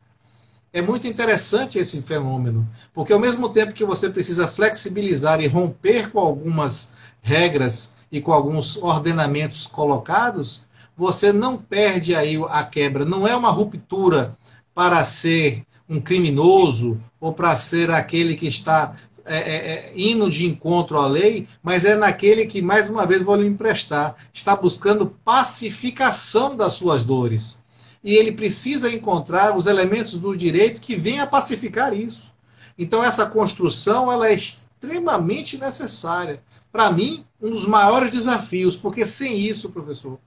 [0.74, 6.10] É muito interessante esse fenômeno, porque ao mesmo tempo que você precisa flexibilizar e romper
[6.10, 10.64] com algumas regras e com alguns ordenamentos colocados,
[10.96, 13.04] você não perde aí a quebra.
[13.04, 14.38] Não é uma ruptura
[14.74, 20.46] para ser um criminoso ou para ser aquele que está é, é, é, indo de
[20.46, 25.14] encontro à lei, mas é naquele que, mais uma vez, vou lhe emprestar, está buscando
[25.26, 27.66] pacificação das suas dores.
[28.02, 32.34] E ele precisa encontrar os elementos do direito que venham a pacificar isso.
[32.78, 36.42] Então, essa construção ela é extremamente necessária.
[36.76, 40.20] Para mim, um dos maiores desafios, porque sem isso, professor,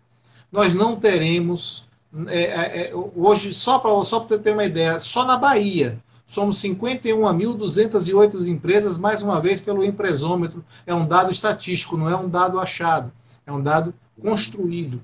[0.50, 1.86] nós não teremos.
[2.26, 8.48] É, é, é hoje, só para só ter uma ideia, só na Bahia, somos 51.208
[8.48, 10.64] empresas, mais uma vez pelo empresômetro.
[10.86, 13.12] É um dado estatístico, não é um dado achado,
[13.46, 15.02] é um dado construído.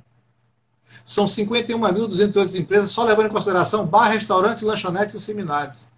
[1.04, 5.88] São 51.208 empresas, só levando em consideração bar, restaurantes, lanchonetes e seminários.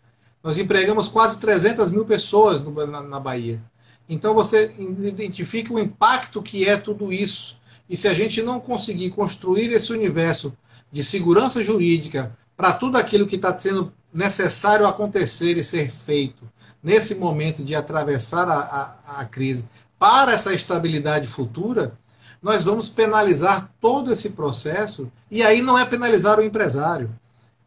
[0.43, 3.63] Nós empregamos quase 300 mil pessoas no, na, na Bahia.
[4.09, 7.59] Então você identifica o impacto que é tudo isso.
[7.89, 10.57] E se a gente não conseguir construir esse universo
[10.91, 16.45] de segurança jurídica para tudo aquilo que está sendo necessário acontecer e ser feito
[16.83, 21.99] nesse momento de atravessar a, a, a crise para essa estabilidade futura,
[22.43, 27.11] nós vamos penalizar todo esse processo, e aí não é penalizar o empresário,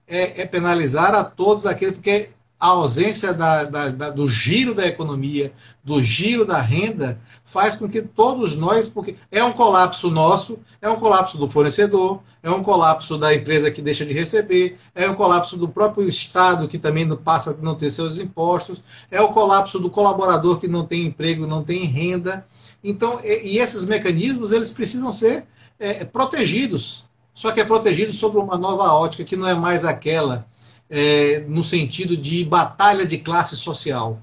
[0.07, 4.85] é, é penalizar a todos aqueles, porque a ausência da, da, da, do giro da
[4.85, 10.59] economia, do giro da renda, faz com que todos nós, porque é um colapso nosso,
[10.81, 15.09] é um colapso do fornecedor, é um colapso da empresa que deixa de receber, é
[15.09, 19.29] um colapso do próprio Estado que também passa a não ter seus impostos, é o
[19.29, 22.45] colapso do colaborador que não tem emprego, não tem renda.
[22.83, 25.45] Então, e, e esses mecanismos eles precisam ser
[25.79, 30.45] é, protegidos, só que é protegido sobre uma nova ótica que não é mais aquela
[30.89, 34.21] é, no sentido de batalha de classe social.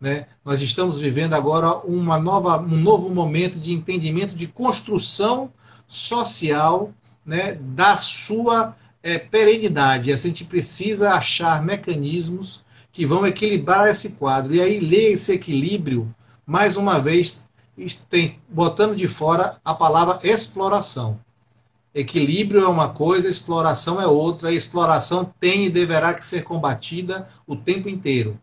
[0.00, 0.26] Né?
[0.44, 5.52] Nós estamos vivendo agora uma nova, um novo momento de entendimento de construção
[5.86, 6.92] social
[7.24, 10.12] né, da sua é, perenidade.
[10.12, 14.54] A gente precisa achar mecanismos que vão equilibrar esse quadro.
[14.54, 16.12] E aí, ler esse equilíbrio,
[16.46, 17.46] mais uma vez,
[18.08, 21.18] tem, botando de fora a palavra exploração.
[21.94, 24.48] Equilíbrio é uma coisa, exploração é outra.
[24.48, 28.38] A exploração tem e deverá que ser combatida o tempo inteiro.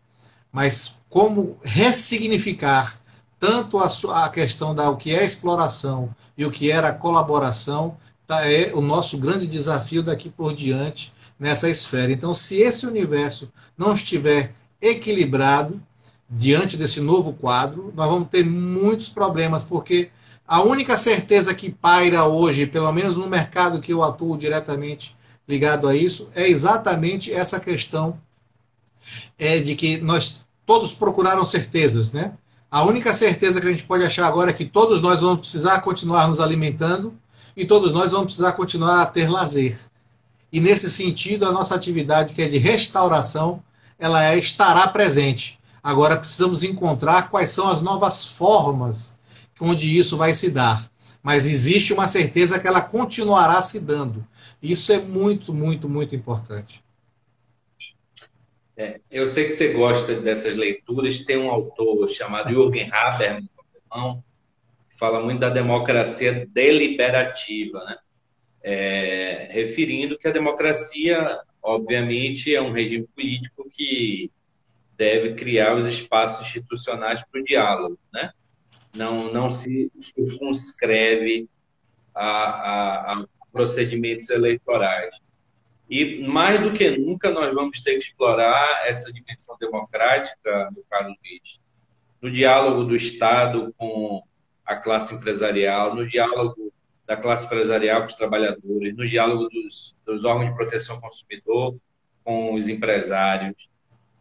[0.52, 3.00] Mas como ressignificar
[3.38, 3.88] tanto a,
[4.24, 8.80] a questão da o que é exploração e o que era colaboração tá, é o
[8.80, 12.12] nosso grande desafio daqui por diante nessa esfera.
[12.12, 15.80] Então, se esse universo não estiver equilibrado
[16.28, 20.10] diante desse novo quadro, nós vamos ter muitos problemas, porque
[20.48, 25.14] a única certeza que paira hoje, pelo menos no mercado que eu atuo diretamente
[25.46, 28.18] ligado a isso, é exatamente essa questão
[29.38, 32.32] é de que nós todos procuraram certezas, né?
[32.70, 35.80] A única certeza que a gente pode achar agora é que todos nós vamos precisar
[35.80, 37.14] continuar nos alimentando
[37.54, 39.78] e todos nós vamos precisar continuar a ter lazer.
[40.50, 43.62] E nesse sentido, a nossa atividade, que é de restauração,
[43.98, 45.58] ela é, estará presente.
[45.82, 49.17] Agora precisamos encontrar quais são as novas formas
[49.60, 50.90] onde isso vai se dar.
[51.22, 54.26] Mas existe uma certeza que ela continuará se dando.
[54.62, 56.82] Isso é muito, muito, muito importante.
[58.76, 61.24] É, eu sei que você gosta dessas leituras.
[61.24, 63.44] Tem um autor chamado Jürgen Habermas,
[64.88, 67.96] que fala muito da democracia deliberativa, né?
[68.62, 74.30] É, referindo que a democracia, obviamente, é um regime político que
[74.96, 78.32] deve criar os espaços institucionais para o diálogo, né?
[78.98, 81.48] Não, não se circunscreve
[82.14, 85.14] a, a, a procedimentos eleitorais.
[85.88, 91.08] E mais do que nunca nós vamos ter que explorar essa dimensão democrática, meu caro
[91.08, 91.60] Luiz,
[92.20, 94.22] no diálogo do Estado com
[94.66, 96.72] a classe empresarial, no diálogo
[97.06, 101.76] da classe empresarial com os trabalhadores, no diálogo dos, dos órgãos de proteção ao consumidor
[102.22, 103.70] com os empresários,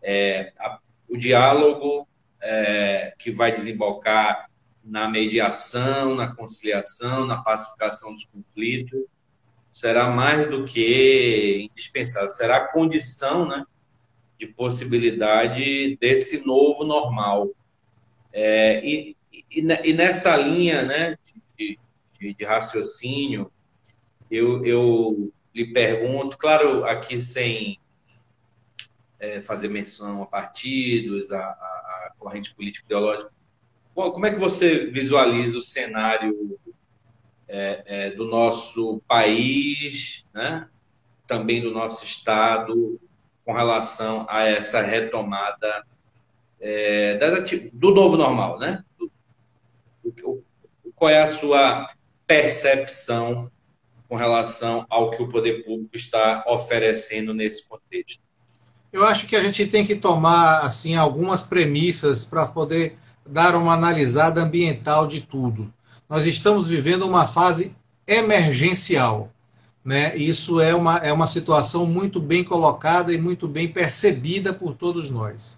[0.02, 2.08] é, a, o diálogo
[2.42, 4.48] é, que vai desembocar
[4.88, 9.04] na mediação, na conciliação, na pacificação dos conflitos.
[9.70, 13.66] será mais do que indispensável, será a condição né,
[14.40, 17.50] de possibilidade desse novo normal.
[18.32, 21.18] É, e, e, e, nessa linha né,
[21.58, 21.78] de,
[22.18, 23.52] de, de raciocínio,
[24.32, 27.78] eu, eu lhe pergunto, claro, aqui sem
[29.20, 33.32] é, fazer menção a partidos, a, a, a corrente política ideológica,
[33.98, 36.60] como é que você visualiza o cenário
[37.48, 40.70] é, é, do nosso país, né?
[41.26, 43.00] também do nosso Estado,
[43.44, 45.84] com relação a essa retomada
[46.60, 47.18] é,
[47.74, 48.60] do novo normal?
[48.60, 48.84] Né?
[49.00, 50.44] Do,
[50.96, 51.88] qual é a sua
[52.26, 53.52] percepção
[54.08, 58.22] com relação ao que o poder público está oferecendo nesse contexto?
[58.94, 62.98] Eu acho que a gente tem que tomar assim algumas premissas para poder
[63.30, 65.72] dar uma analisada ambiental de tudo.
[66.10, 67.76] Nós estamos vivendo uma fase
[68.08, 69.32] emergencial.
[69.84, 70.16] Né?
[70.18, 75.10] Isso é uma, é uma situação muito bem colocada e muito bem percebida por todos
[75.10, 75.58] nós.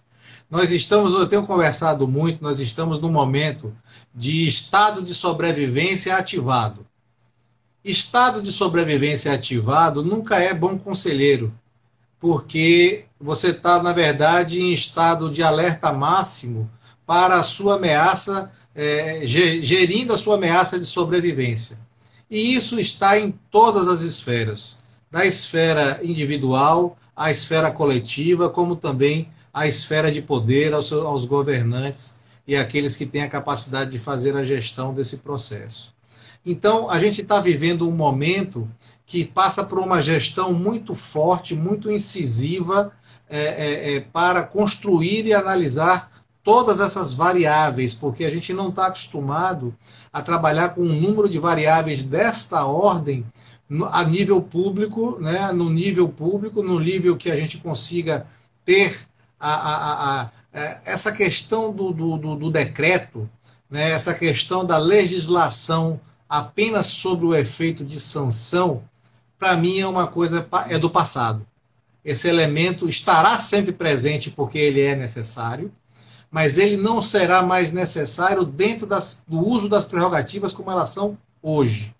[0.49, 3.75] Nós estamos, eu tenho conversado muito, nós estamos num momento
[4.13, 6.85] de estado de sobrevivência ativado.
[7.83, 11.53] Estado de sobrevivência ativado nunca é bom conselheiro,
[12.19, 16.69] porque você está, na verdade, em estado de alerta máximo
[17.09, 21.75] para a sua ameaça, é, gerindo a sua ameaça de sobrevivência.
[22.29, 24.77] E isso está em todas as esferas,
[25.09, 32.19] da esfera individual à esfera coletiva, como também à esfera de poder, aos, aos governantes
[32.47, 35.91] e aqueles que têm a capacidade de fazer a gestão desse processo.
[36.45, 38.69] Então, a gente está vivendo um momento
[39.07, 42.93] que passa por uma gestão muito forte, muito incisiva,
[43.27, 46.18] é, é, é, para construir e analisar
[46.49, 49.71] todas essas variáveis, porque a gente não está acostumado
[50.11, 53.23] a trabalhar com um número de variáveis desta ordem
[53.91, 58.25] a nível público, né, no nível público, no nível que a gente consiga
[58.65, 58.99] ter
[59.39, 63.29] a, a, a, é, essa questão do, do, do, do decreto,
[63.69, 68.81] né, essa questão da legislação apenas sobre o efeito de sanção,
[69.37, 71.45] para mim é uma coisa é do passado.
[72.03, 75.71] Esse elemento estará sempre presente porque ele é necessário,
[76.31, 81.17] mas ele não será mais necessário dentro das, do uso das prerrogativas como elas são
[81.41, 81.95] hoje.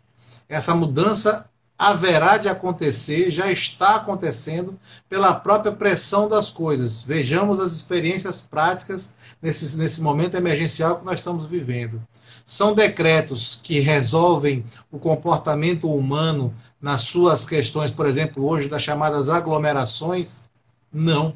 [0.48, 4.78] Essa mudança haverá de acontecer, já está acontecendo
[5.08, 7.02] pela própria pressão das coisas.
[7.02, 12.06] Vejamos as experiências práticas nesse, nesse momento emergencial que nós estamos vivendo.
[12.46, 19.30] São decretos que resolvem o comportamento humano nas suas questões, por exemplo, hoje das chamadas
[19.30, 20.44] aglomerações?
[20.92, 21.34] Não.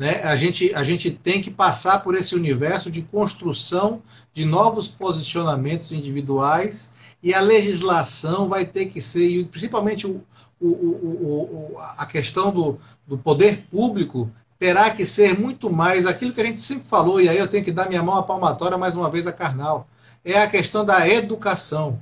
[0.00, 0.22] Né?
[0.24, 4.00] A, gente, a gente tem que passar por esse universo de construção
[4.32, 10.24] de novos posicionamentos individuais e a legislação vai ter que ser, principalmente o,
[10.58, 16.40] o, o, a questão do, do poder público, terá que ser muito mais aquilo que
[16.40, 18.96] a gente sempre falou, e aí eu tenho que dar minha mão à palmatória mais
[18.96, 19.86] uma vez a Karnal,
[20.24, 22.00] é a questão da educação.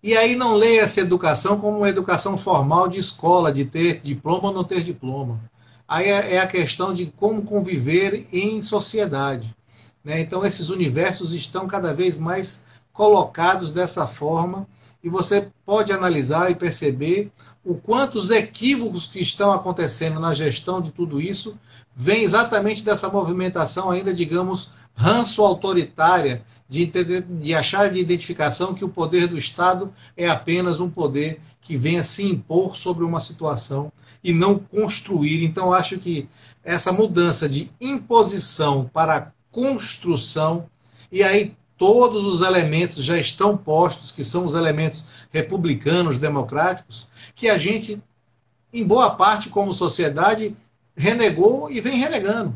[0.00, 4.50] E aí não leia essa educação como uma educação formal de escola, de ter diploma
[4.50, 5.40] ou não ter diploma.
[5.86, 9.54] Aí é, é a questão de como conviver em sociedade.
[10.04, 10.20] Né?
[10.20, 14.66] Então esses universos estão cada vez mais colocados dessa forma
[15.02, 17.30] e você pode analisar e perceber
[17.64, 21.58] o quanto os equívocos que estão acontecendo na gestão de tudo isso
[21.96, 28.88] vem exatamente dessa movimentação ainda, digamos, ranço autoritária de, de achar de identificação que o
[28.88, 33.92] poder do Estado é apenas um poder que venha se impor sobre uma situação
[34.24, 35.44] e não construir.
[35.44, 36.26] Então, acho que
[36.64, 40.66] essa mudança de imposição para construção,
[41.12, 47.48] e aí todos os elementos já estão postos, que são os elementos republicanos, democráticos, que
[47.48, 48.02] a gente,
[48.72, 50.56] em boa parte, como sociedade,
[50.96, 52.54] renegou e vem renegando.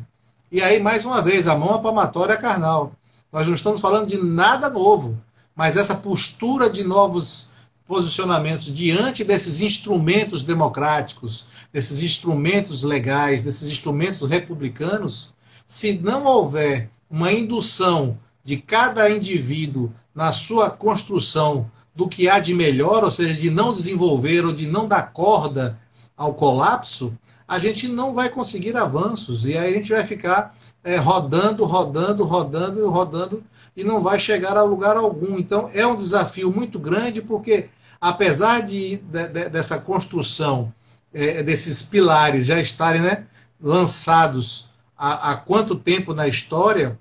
[0.50, 1.82] E aí, mais uma vez, a mão
[2.30, 2.92] é carnal.
[3.30, 5.20] Nós não estamos falando de nada novo,
[5.54, 7.50] mas essa postura de novos
[7.88, 15.34] posicionamentos diante desses instrumentos democráticos, desses instrumentos legais, desses instrumentos republicanos,
[15.66, 22.54] se não houver uma indução de cada indivíduo na sua construção do que há de
[22.54, 25.78] melhor, ou seja, de não desenvolver ou de não dar corda
[26.14, 27.16] ao colapso,
[27.46, 32.24] a gente não vai conseguir avanços e aí a gente vai ficar é, rodando, rodando,
[32.24, 33.42] rodando, rodando
[33.74, 35.38] e não vai chegar a lugar algum.
[35.38, 37.70] Então é um desafio muito grande porque
[38.00, 40.72] apesar de, de, de dessa construção
[41.12, 43.26] é, desses pilares já estarem né,
[43.60, 46.98] lançados há, há quanto tempo na história,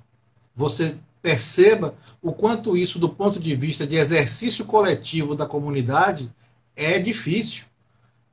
[0.55, 6.31] você perceba o quanto isso, do ponto de vista de exercício coletivo da comunidade,
[6.75, 7.65] é difícil.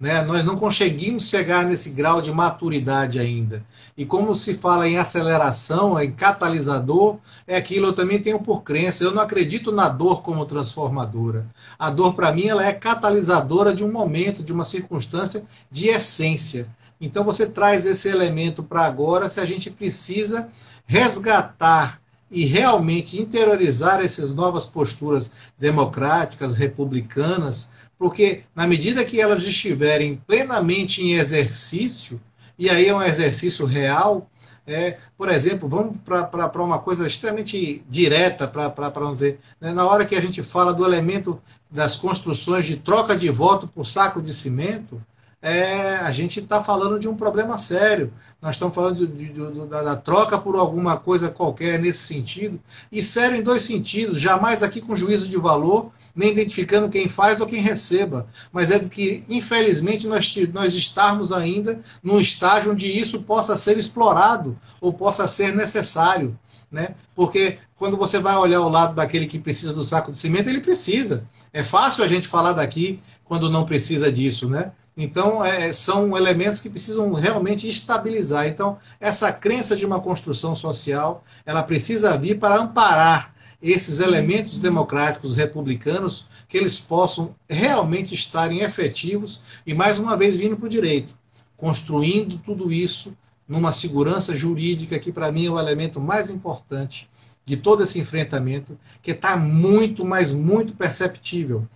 [0.04, 0.20] Né?
[0.20, 3.64] Nós não conseguimos chegar nesse grau de maturidade ainda.
[3.96, 9.02] E como se fala em aceleração, em catalisador, é aquilo eu também tenho por crença.
[9.02, 11.46] Eu não acredito na dor como transformadora.
[11.78, 16.68] A dor, para mim, ela é catalisadora de um momento, de uma circunstância de essência.
[17.00, 20.50] Então você traz esse elemento para agora se a gente precisa
[20.84, 21.98] resgatar
[22.30, 27.70] e realmente interiorizar essas novas posturas democráticas, republicanas,
[28.04, 32.20] porque na medida que elas estiverem plenamente em exercício,
[32.58, 34.28] e aí é um exercício real,
[34.66, 40.04] é, por exemplo, vamos para uma coisa extremamente direta, para não ver, né, na hora
[40.04, 41.40] que a gente fala do elemento
[41.70, 45.00] das construções de troca de voto por saco de cimento,
[45.44, 48.10] é, a gente está falando de um problema sério.
[48.40, 52.58] Nós estamos falando de, de, de, da, da, troca por alguma coisa qualquer nesse sentido,
[52.90, 57.40] e sério em dois sentidos, jamais aqui com juízo de valor, nem identificando quem faz
[57.40, 63.24] ou quem receba, mas é que, infelizmente, nós, nós estarmos ainda num estágio onde isso
[63.24, 66.38] possa ser explorado ou possa ser necessário.
[66.72, 66.94] Né?
[67.14, 70.62] Porque quando você vai olhar o lado daquele que precisa do saco de cimento, ele
[70.62, 71.24] precisa.
[71.52, 74.72] É fácil a gente falar daqui quando não precisa disso, né?
[74.96, 78.46] Então, é, são elementos que precisam realmente estabilizar.
[78.46, 85.34] Então, essa crença de uma construção social, ela precisa vir para amparar esses elementos democráticos
[85.34, 91.16] republicanos, que eles possam realmente estarem efetivos e, mais uma vez, vindo para o direito,
[91.56, 93.16] construindo tudo isso
[93.48, 97.08] numa segurança jurídica, que para mim é o elemento mais importante
[97.44, 101.66] de todo esse enfrentamento, que está muito, mas muito perceptível,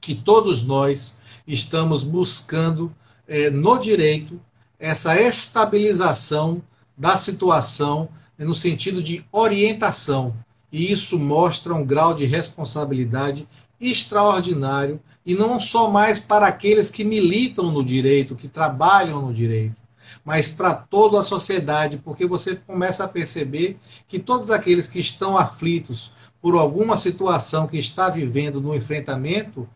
[0.00, 1.19] que todos nós
[1.52, 2.94] estamos buscando
[3.26, 4.40] é, no direito
[4.78, 6.62] essa estabilização
[6.96, 10.34] da situação no sentido de orientação.
[10.72, 13.46] E isso mostra um grau de responsabilidade
[13.80, 19.76] extraordinário, e não só mais para aqueles que militam no direito, que trabalham no direito,
[20.24, 25.38] mas para toda a sociedade, porque você começa a perceber que todos aqueles que estão
[25.38, 29.68] aflitos por alguma situação que está vivendo no enfrentamento,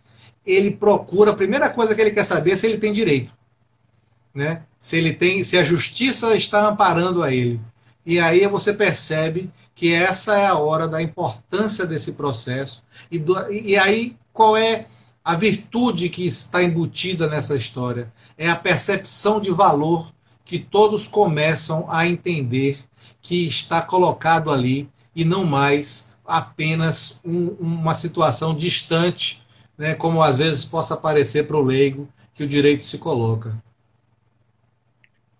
[0.47, 3.33] ele procura, a primeira coisa que ele quer saber é se ele tem direito.
[4.35, 4.63] Né?
[4.79, 7.61] Se ele tem, se a justiça está amparando a ele.
[8.05, 12.83] E aí você percebe que essa é a hora da importância desse processo.
[13.11, 14.87] E, do, e aí qual é
[15.25, 18.13] a virtude que está embutida nessa história?
[18.37, 20.13] É a percepção de valor
[20.45, 22.79] que todos começam a entender
[23.23, 29.44] que está colocado ali e não mais apenas um, uma situação distante
[29.77, 33.63] né, como às vezes possa parecer para o leigo que o direito se coloca.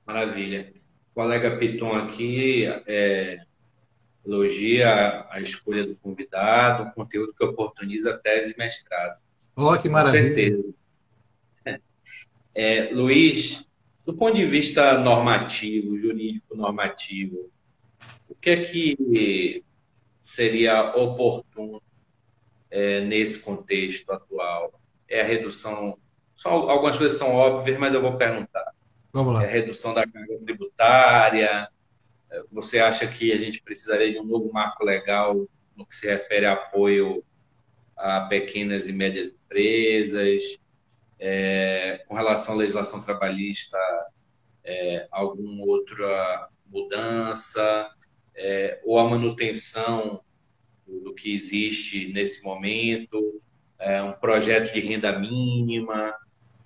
[0.07, 0.73] Maravilha.
[1.13, 3.41] O colega Piton aqui é,
[4.25, 9.19] elogia a escolha do convidado, o conteúdo que oportuniza a tese de mestrado.
[9.57, 10.29] Oh, que maravilha.
[10.29, 10.75] Com certeza.
[12.57, 13.67] É, Luiz,
[14.07, 17.51] do ponto de vista normativo, jurídico normativo,
[18.29, 19.65] o que é que
[20.23, 21.83] seria oportuno
[22.75, 24.81] é, nesse contexto atual?
[25.09, 25.97] É a redução.
[26.35, 28.75] Só algumas coisas são óbvias, mas eu vou perguntar.
[29.13, 29.45] Vamos lá.
[29.45, 31.69] É a redução da carga tributária.
[32.29, 35.47] É, você acha que a gente precisaria de um novo marco legal
[35.77, 37.25] no que se refere a apoio
[37.97, 40.59] a pequenas e médias empresas?
[41.21, 43.79] É, com relação à legislação trabalhista,
[44.65, 47.89] é, alguma outra mudança?
[48.35, 50.24] É, ou a manutenção
[50.87, 53.41] do que existe nesse momento,
[53.79, 56.15] é, um projeto de renda mínima.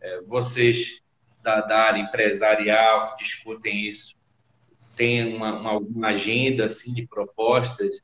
[0.00, 1.02] É, vocês
[1.42, 4.14] da, da, área empresarial discutem isso,
[4.96, 8.02] tem uma, uma, uma agenda assim, de propostas,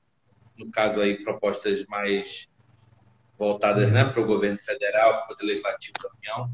[0.59, 2.49] no caso aí, propostas mais
[3.39, 6.51] voltadas né, para o governo federal, para o Poder Legislativo da União?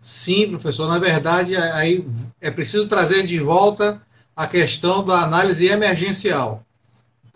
[0.00, 0.88] Sim, professor.
[0.88, 2.06] Na verdade, aí
[2.40, 4.00] é preciso trazer de volta
[4.36, 6.64] a questão da análise emergencial.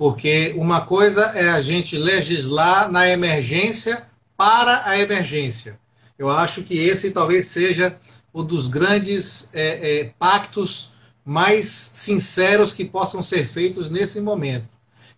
[0.01, 5.79] Porque uma coisa é a gente legislar na emergência para a emergência.
[6.19, 7.99] Eu acho que esse talvez seja
[8.33, 9.67] um dos grandes é,
[10.01, 10.93] é, pactos
[11.23, 14.71] mais sinceros que possam ser feitos nesse momento,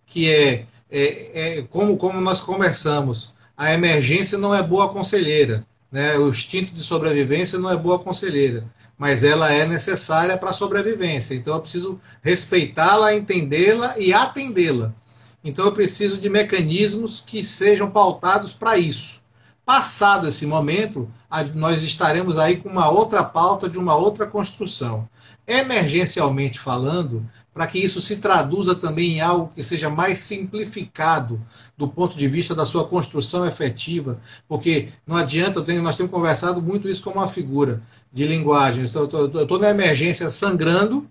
[0.05, 6.17] que é, é, é, como, como nós conversamos, a emergência não é boa conselheira, né?
[6.17, 8.69] o instinto de sobrevivência não é boa conselheira
[9.03, 11.35] mas ela é necessária para a sobrevivência.
[11.35, 14.93] Então eu preciso respeitá-la, entendê-la e atendê-la.
[15.43, 19.21] Então eu preciso de mecanismos que sejam pautados para isso.
[19.65, 21.11] Passado esse momento,
[21.53, 25.05] nós estaremos aí com uma outra pauta de uma outra construção.
[25.45, 31.39] Emergencialmente falando, para que isso se traduza também em algo que seja mais simplificado
[31.77, 36.89] do ponto de vista da sua construção efetiva, porque não adianta, nós temos conversado muito
[36.89, 37.81] isso como uma figura
[38.11, 38.83] de linguagem.
[38.95, 41.07] Eu estou na emergência sangrando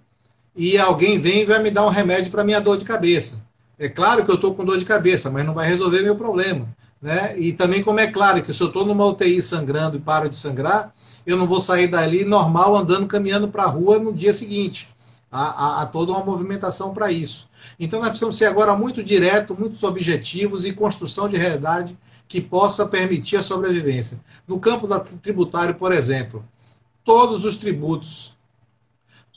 [0.57, 3.47] e alguém vem e vai me dar um remédio para minha dor de cabeça.
[3.78, 6.68] É claro que eu estou com dor de cabeça, mas não vai resolver meu problema.
[7.01, 7.36] Né?
[7.36, 10.36] E também como é claro que se eu estou numa UTI sangrando e paro de
[10.36, 10.95] sangrar,
[11.26, 14.88] eu não vou sair dali normal andando, caminhando para a rua no dia seguinte.
[15.33, 17.49] Há, há, há toda uma movimentação para isso.
[17.80, 22.87] Então nós precisamos ser agora muito direto, muitos objetivos e construção de realidade que possa
[22.87, 24.20] permitir a sobrevivência.
[24.47, 26.45] No campo da tributário, por exemplo,
[27.03, 28.37] todos os tributos,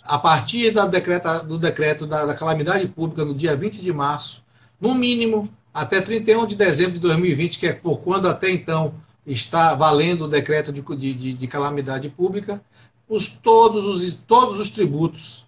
[0.04, 4.44] a partir da decreta, do decreto da, da calamidade pública no dia 20 de março,
[4.80, 8.94] no mínimo até 31 de dezembro de 2020, que é por quando até então
[9.26, 10.82] está valendo o decreto de,
[11.14, 12.62] de, de calamidade pública,
[13.08, 15.45] os, todos, os, todos os tributos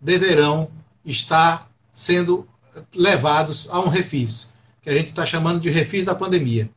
[0.00, 0.70] deverão
[1.04, 2.46] estar sendo
[2.94, 6.68] levados a um refis, que a gente está chamando de refis da pandemia.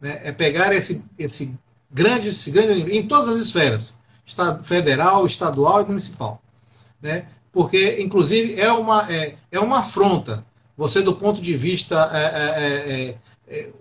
[0.00, 0.20] Né?
[0.24, 1.58] É pegar esse, esse,
[1.90, 2.96] grande, esse grande.
[2.96, 6.40] em todas as esferas, estado, federal, estadual e municipal.
[7.00, 7.26] Né?
[7.52, 10.44] Porque, inclusive, é uma, é, é uma afronta.
[10.76, 13.16] Você, do ponto de vista é, é, é, é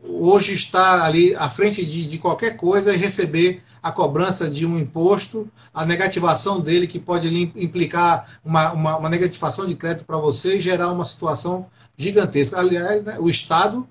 [0.03, 4.77] hoje está ali à frente de, de qualquer coisa e receber a cobrança de um
[4.77, 10.57] imposto, a negativação dele, que pode implicar uma, uma, uma negativação de crédito para você
[10.57, 12.59] e gerar uma situação gigantesca.
[12.59, 13.87] Aliás, né, o Estado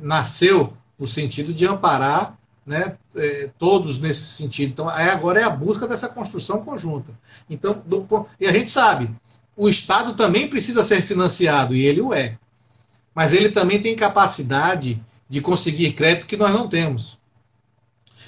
[0.00, 4.70] nasceu no sentido de amparar né, é, todos nesse sentido.
[4.70, 7.12] Então, agora é a busca dessa construção conjunta.
[7.48, 8.06] Então, do,
[8.40, 9.10] e a gente sabe,
[9.56, 12.38] o Estado também precisa ser financiado, e ele o é.
[13.14, 17.18] Mas ele também tem capacidade de conseguir crédito que nós não temos.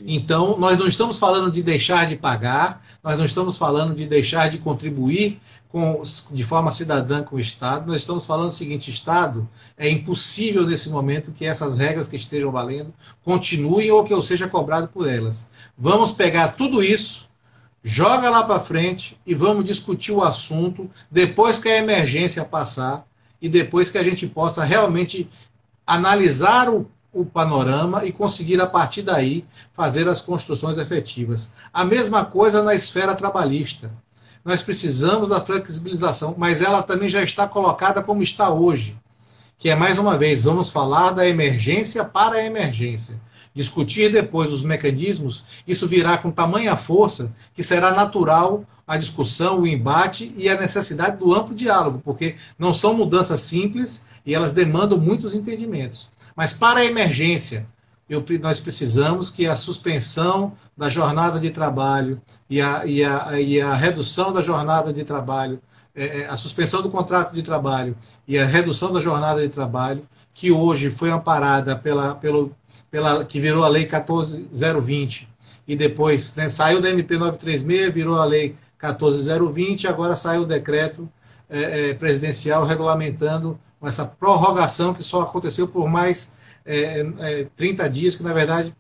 [0.07, 4.49] Então, nós não estamos falando de deixar de pagar, nós não estamos falando de deixar
[4.49, 9.49] de contribuir com, de forma cidadã com o Estado, nós estamos falando o seguinte: Estado,
[9.77, 12.93] é impossível nesse momento que essas regras que estejam valendo
[13.25, 15.51] continuem ou que eu seja cobrado por elas.
[15.77, 17.29] Vamos pegar tudo isso,
[17.83, 23.07] joga lá para frente e vamos discutir o assunto depois que a emergência passar
[23.41, 25.29] e depois que a gente possa realmente
[25.89, 31.55] analisar o o panorama e conseguir, a partir daí, fazer as construções efetivas.
[31.73, 33.91] A mesma coisa na esfera trabalhista.
[34.45, 38.99] Nós precisamos da flexibilização, mas ela também já está colocada como está hoje,
[39.59, 43.21] que é, mais uma vez, vamos falar da emergência para a emergência.
[43.55, 49.67] Discutir depois os mecanismos, isso virá com tamanha força que será natural a discussão, o
[49.67, 54.97] embate e a necessidade do amplo diálogo, porque não são mudanças simples e elas demandam
[54.97, 56.09] muitos entendimentos.
[56.35, 57.67] Mas para a emergência,
[58.09, 63.61] eu, nós precisamos que a suspensão da jornada de trabalho e a, e a, e
[63.61, 65.61] a redução da jornada de trabalho,
[65.95, 67.97] é, é, a suspensão do contrato de trabalho
[68.27, 72.55] e a redução da jornada de trabalho, que hoje foi amparada pela, pelo,
[72.91, 75.29] pela que virou a Lei 14020
[75.67, 81.09] e depois né, saiu da MP 936, virou a Lei 14020, agora saiu o decreto
[81.49, 88.17] é, é, presidencial regulamentando essa prorrogação que só aconteceu por mais é, é, 30 dias,
[88.17, 88.75] que na verdade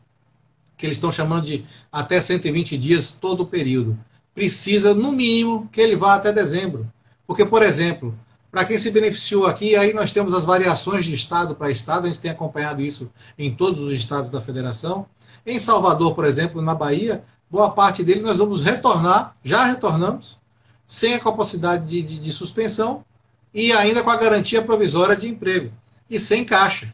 [0.76, 3.98] que eles estão chamando de até 120 dias todo o período.
[4.34, 6.90] Precisa, no mínimo, que ele vá até dezembro.
[7.26, 8.14] Porque, por exemplo,
[8.50, 12.08] para quem se beneficiou aqui, aí nós temos as variações de estado para estado, a
[12.08, 15.06] gente tem acompanhado isso em todos os estados da federação.
[15.46, 20.38] Em Salvador, por exemplo, na Bahia, boa parte dele nós vamos retornar, já retornamos,
[20.86, 23.04] sem a capacidade de, de, de suspensão,
[23.52, 25.72] e ainda com a garantia provisória de emprego
[26.08, 26.92] e sem caixa.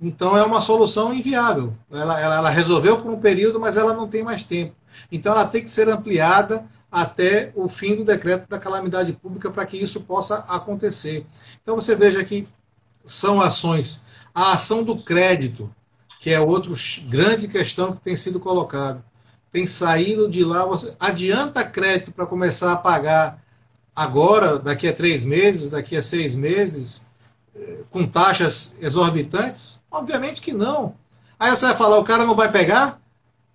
[0.00, 1.74] Então é uma solução inviável.
[1.90, 4.74] Ela, ela, ela, resolveu por um período, mas ela não tem mais tempo.
[5.10, 9.64] Então ela tem que ser ampliada até o fim do decreto da calamidade pública para
[9.64, 11.26] que isso possa acontecer.
[11.62, 12.46] Então você veja que
[13.02, 14.04] são ações.
[14.34, 15.74] A ação do crédito,
[16.20, 16.72] que é outra
[17.08, 19.02] grande questão que tem sido colocada.
[19.50, 23.42] Tem saído de lá, você adianta crédito para começar a pagar
[23.96, 27.06] agora, daqui a três meses, daqui a seis meses,
[27.54, 29.82] eh, com taxas exorbitantes?
[29.90, 30.94] Obviamente que não.
[31.38, 33.00] Aí você vai falar, o cara não vai pegar?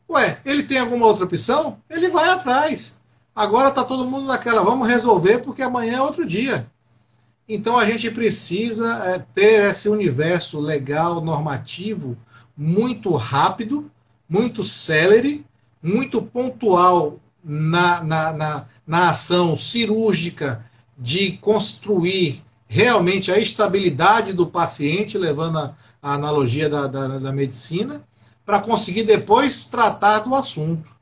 [0.10, 1.80] Ué, ele tem alguma outra opção?
[1.90, 2.97] Ele vai atrás.
[3.38, 6.68] Agora está todo mundo naquela, vamos resolver porque amanhã é outro dia.
[7.48, 12.18] Então a gente precisa é, ter esse universo legal, normativo,
[12.58, 13.92] muito rápido,
[14.28, 15.46] muito célere,
[15.84, 20.66] muito pontual na, na, na, na ação cirúrgica
[20.98, 28.02] de construir realmente a estabilidade do paciente, levando a, a analogia da, da, da medicina,
[28.44, 30.97] para conseguir depois tratar do assunto.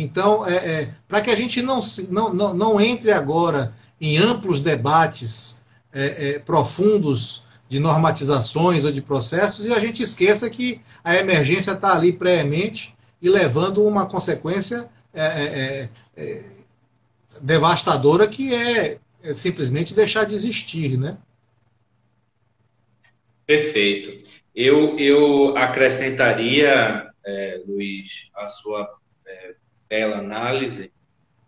[0.00, 1.80] Então, é, é para que a gente não,
[2.10, 5.60] não, não, não entre agora em amplos debates
[5.92, 11.72] é, é, profundos de normatizações ou de processos e a gente esqueça que a emergência
[11.72, 16.44] está ali previamente e levando uma consequência é, é,
[17.42, 18.98] devastadora que é,
[19.34, 21.18] simplesmente deixar de existir, né?
[23.46, 24.30] Perfeito.
[24.54, 27.10] Eu, eu acrescentaria,
[27.66, 28.99] Luiz, a sua
[29.90, 30.90] bela análise,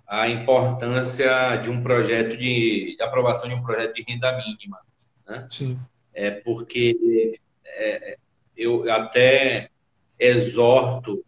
[0.07, 4.79] a importância de um projeto de, de aprovação de um projeto de renda mínima.
[5.27, 5.47] Né?
[5.49, 5.81] Sim
[6.15, 8.19] é porque é,
[8.57, 9.71] eu até
[10.19, 11.25] exorto o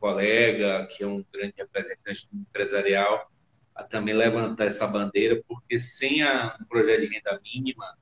[0.00, 3.30] colega, que é um grande representante do empresarial,
[3.74, 7.96] a também levantar essa bandeira, porque sem a, um projeto de renda mínima,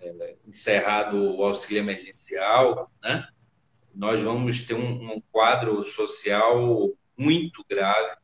[0.00, 3.26] é, encerrado o auxílio emergencial, né,
[3.94, 8.16] nós vamos ter um, um quadro social muito grave.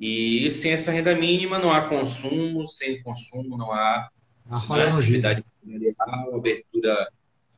[0.00, 4.10] E sem essa renda mínima não há consumo, sem consumo não há
[4.46, 7.08] né, atividade comercial, abertura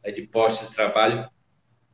[0.02, 1.28] é, de postos de trabalho.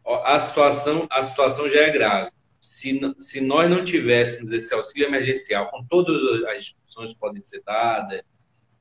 [0.04, 2.30] A situação, a situação já é grave.
[2.60, 7.62] Se, se nós não tivéssemos esse auxílio emergencial, com todas as discussões que podem ser
[7.64, 8.22] dadas,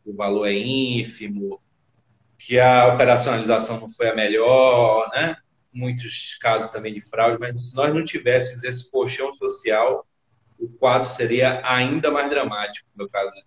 [0.06, 1.62] o valor é ínfimo,
[2.38, 5.38] que a operacionalização não foi a melhor, né?
[5.74, 10.06] Muitos casos também de fraude, mas se nós não tivéssemos esse colchão social,
[10.60, 13.42] o quadro seria ainda mais dramático, no caso do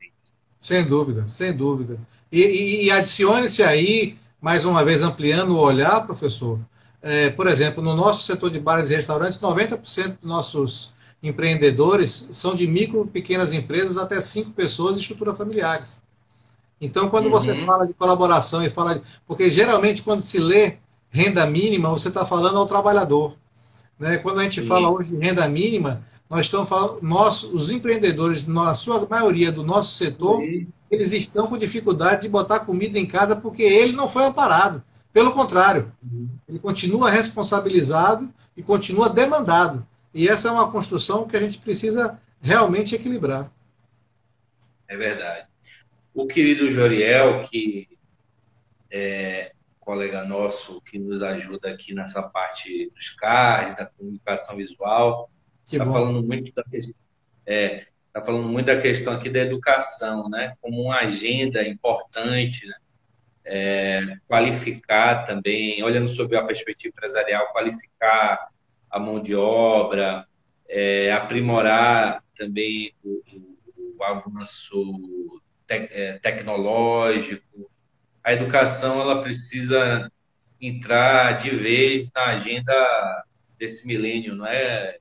[0.60, 1.98] Sem dúvida, sem dúvida.
[2.32, 6.58] E, e, e adicione-se aí, mais uma vez ampliando o olhar, professor,
[7.00, 12.54] é, por exemplo, no nosso setor de bares e restaurantes, 90% dos nossos empreendedores são
[12.54, 16.02] de micro, pequenas empresas até cinco pessoas e estrutura familiares.
[16.80, 17.30] Então, quando uhum.
[17.30, 18.96] você fala de colaboração e fala.
[18.96, 20.78] De, porque geralmente, quando se lê
[21.14, 23.36] renda mínima, você está falando ao trabalhador.
[23.98, 24.18] Né?
[24.18, 24.66] Quando a gente Sim.
[24.66, 29.62] fala hoje de renda mínima, nós estamos falando, nós, os empreendedores, na sua maioria do
[29.62, 34.08] nosso setor, Sim eles estão com dificuldade de botar comida em casa porque ele não
[34.08, 34.82] foi amparado.
[35.12, 35.92] Pelo contrário,
[36.48, 39.86] ele continua responsabilizado e continua demandado.
[40.12, 43.50] E essa é uma construção que a gente precisa realmente equilibrar.
[44.88, 45.46] É verdade.
[46.12, 47.88] O querido Joriel, que
[48.90, 49.52] é
[49.85, 55.30] colega nosso que nos ajuda aqui nessa parte dos cards, da comunicação visual,
[55.66, 56.95] está falando muito da questão.
[57.47, 60.55] É, está falando muito da questão aqui da educação, né?
[60.61, 62.74] Como uma agenda importante, né?
[63.47, 68.49] É, qualificar também, olhando sobre a perspectiva empresarial, qualificar
[68.91, 70.26] a mão de obra,
[70.68, 77.70] é, aprimorar também o, o, o avanço te, é, tecnológico.
[78.24, 80.10] A educação ela precisa
[80.60, 83.24] entrar de vez na agenda
[83.58, 84.96] desse milênio, não é?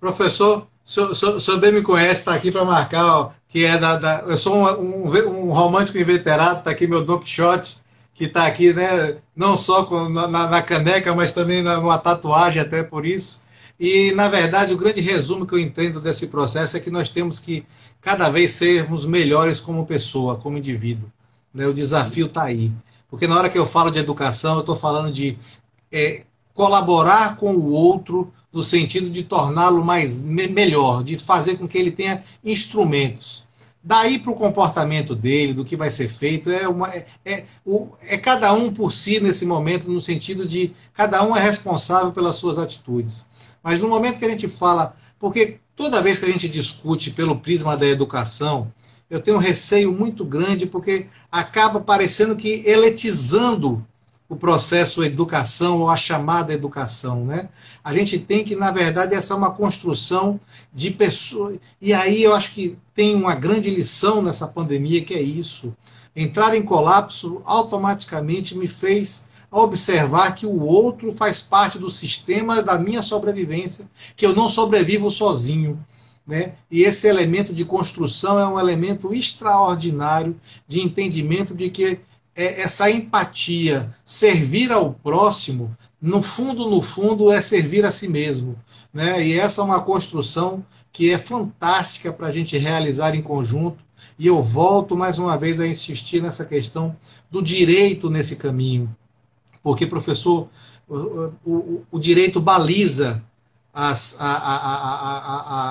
[0.00, 4.24] Professor, o senhor, bem me conhece, está aqui para marcar, ó, que é da, da
[4.26, 7.78] Eu sou um, um, um, romântico inveterado, está aqui meu Don Quixote,
[8.14, 12.82] que está aqui, né, não só com, na, na, caneca, mas também numa tatuagem, até
[12.82, 13.42] por isso.
[13.78, 17.40] E, na verdade, o grande resumo que eu entendo desse processo é que nós temos
[17.40, 17.64] que
[18.00, 21.10] cada vez sermos melhores como pessoa, como indivíduo.
[21.56, 21.66] Né?
[21.66, 22.70] O desafio está aí.
[23.08, 25.38] Porque na hora que eu falo de educação, eu estou falando de
[25.90, 31.66] é, colaborar com o outro no sentido de torná-lo mais me, melhor, de fazer com
[31.66, 33.46] que ele tenha instrumentos.
[33.82, 37.88] Daí para o comportamento dele, do que vai ser feito, é, uma, é, é, o,
[38.02, 42.36] é cada um por si nesse momento, no sentido de cada um é responsável pelas
[42.36, 43.28] suas atitudes.
[43.62, 47.38] Mas no momento que a gente fala, porque toda vez que a gente discute pelo
[47.38, 48.72] prisma da educação,
[49.08, 53.84] eu tenho um receio muito grande, porque acaba parecendo que eletizando
[54.28, 57.48] o processo educação ou a chamada educação, né?
[57.84, 60.40] A gente tem que, na verdade, essa é uma construção
[60.74, 61.58] de pessoas.
[61.80, 65.72] E aí eu acho que tem uma grande lição nessa pandemia que é isso.
[66.14, 72.78] Entrar em colapso automaticamente me fez observar que o outro faz parte do sistema da
[72.78, 75.78] minha sobrevivência, que eu não sobrevivo sozinho.
[76.26, 76.54] Né?
[76.70, 80.34] E esse elemento de construção é um elemento extraordinário
[80.66, 82.00] de entendimento de que
[82.34, 88.56] é essa empatia, servir ao próximo, no fundo, no fundo, é servir a si mesmo.
[88.92, 89.26] Né?
[89.26, 93.84] E essa é uma construção que é fantástica para a gente realizar em conjunto.
[94.18, 96.96] E eu volto mais uma vez a insistir nessa questão
[97.30, 98.94] do direito nesse caminho.
[99.62, 100.48] Porque, professor,
[100.88, 103.22] o, o, o direito baliza
[103.76, 105.20] as, a, a,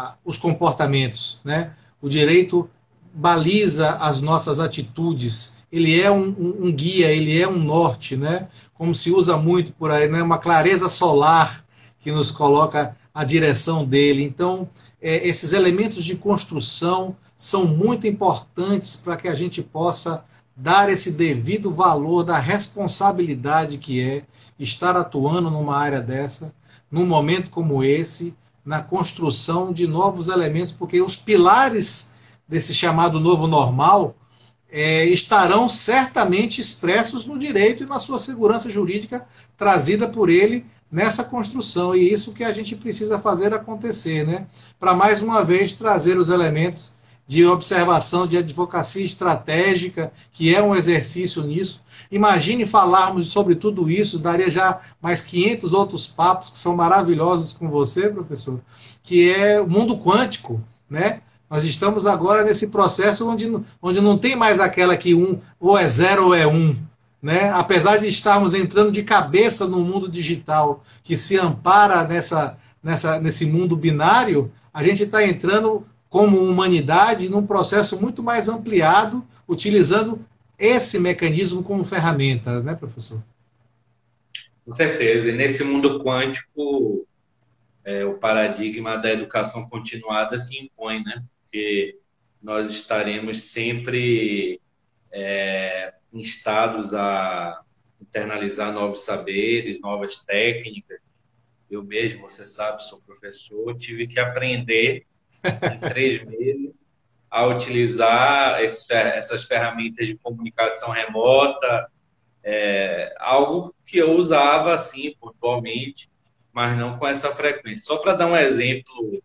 [0.09, 1.41] a, os comportamentos.
[1.43, 1.73] Né?
[1.99, 2.69] O direito
[3.11, 8.47] baliza as nossas atitudes, ele é um, um, um, guia, ele é um norte, né?
[8.75, 10.21] como se usa muito por aí, né?
[10.21, 11.65] uma clareza solar
[11.99, 14.23] que nos coloca a direção dele.
[14.23, 14.69] Então,
[15.01, 20.23] é, esses elementos de construção são muito importantes para que a gente possa
[20.55, 24.23] dar esse devido valor da responsabilidade que é
[24.59, 26.53] estar atuando numa área dessa,
[26.95, 28.33] num momento como esse,
[28.65, 32.13] na construção de novos elementos, porque os pilares
[32.47, 34.15] desse chamado novo normal
[34.69, 39.27] é, estarão certamente expressos no direito e na sua segurança jurídica
[39.57, 41.93] trazida por ele nessa construção.
[41.93, 44.47] E isso que a gente precisa fazer acontecer, né?
[44.79, 46.93] Para mais uma vez trazer os elementos
[47.27, 51.83] de observação de advocacia estratégica, que é um exercício nisso.
[52.11, 57.69] Imagine falarmos sobre tudo isso, daria já mais 500 outros papos que são maravilhosos com
[57.69, 58.59] você, professor,
[59.01, 61.21] que é o mundo quântico, né?
[61.49, 63.51] Nós estamos agora nesse processo onde,
[63.81, 66.75] onde não tem mais aquela que um ou é zero ou é um.
[67.21, 67.49] Né?
[67.51, 73.45] Apesar de estarmos entrando de cabeça no mundo digital que se ampara nessa, nessa, nesse
[73.45, 75.85] mundo binário, a gente está entrando
[76.15, 80.25] como humanidade num processo muito mais ampliado, utilizando
[80.57, 83.21] esse mecanismo como ferramenta, né, professor?
[84.63, 85.27] Com certeza.
[85.27, 87.05] E nesse mundo quântico,
[87.83, 91.21] é, o paradigma da educação continuada se impõe, né?
[91.41, 91.99] porque
[92.41, 94.61] nós estaremos sempre
[95.11, 97.61] é, instados a
[98.01, 100.97] internalizar novos saberes, novas técnicas.
[101.69, 105.05] Eu mesmo, você sabe, sou professor, tive que aprender
[105.45, 106.71] em três meses
[107.29, 111.91] a utilizar essas ferramentas de comunicação remota,
[112.41, 116.09] é, algo que eu usava assim pontualmente,
[116.53, 117.87] mas não com essa frequência.
[117.87, 119.21] Só para dar um exemplo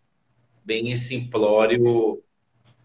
[0.64, 2.20] bem simplório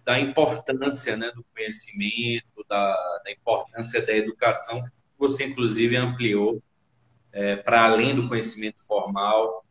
[0.03, 6.61] da importância né, do conhecimento, da, da, importância da educação, que você inclusive ampliou
[7.31, 9.65] é, para além do conhecimento formal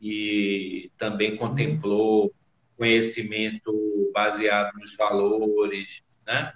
[0.00, 1.48] e também Sim.
[1.48, 2.32] contemplou
[2.80, 6.54] conhecimento baseado nos valores, né?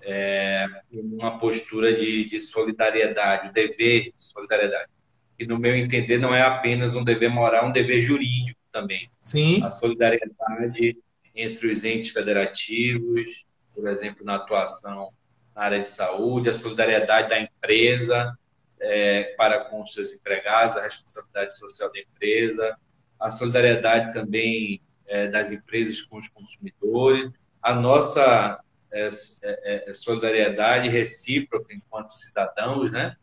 [0.00, 4.88] É, uma postura de, de solidariedade, o dever de solidariedade.
[5.36, 9.10] E, no meu entender, não é apenas um dever moral, é um dever jurídico também.
[9.20, 9.64] Sim.
[9.64, 10.96] A solidariedade
[11.34, 13.44] entre os entes federativos,
[13.74, 15.10] por exemplo, na atuação
[15.56, 18.38] na área de saúde, a solidariedade da empresa
[18.80, 22.76] é, para com os seus empregados, a responsabilidade social da empresa,
[23.18, 24.80] a solidariedade também
[25.14, 27.30] é, das empresas com os consumidores,
[27.62, 28.60] a nossa
[28.92, 29.08] é,
[29.42, 33.14] é, é solidariedade recíproca enquanto cidadãos, né?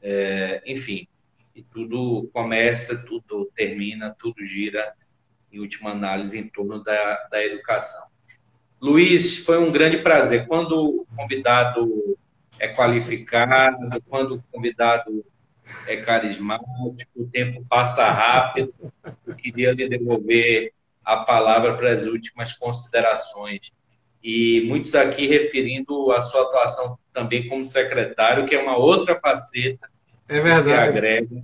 [0.00, 1.06] É, enfim,
[1.54, 4.94] e tudo começa, tudo termina, tudo gira,
[5.52, 8.08] em última análise, em torno da, da educação.
[8.80, 10.46] Luiz, foi um grande prazer.
[10.46, 12.16] Quando o convidado
[12.58, 15.24] é qualificado, quando o convidado
[15.86, 18.74] é carismático, o tempo passa rápido.
[19.26, 20.72] Eu queria lhe devolver
[21.04, 23.72] a palavra para as últimas considerações.
[24.22, 29.88] E muitos aqui referindo a sua atuação também como secretário, que é uma outra faceta
[30.28, 30.64] é verdade.
[30.64, 31.42] que se agrega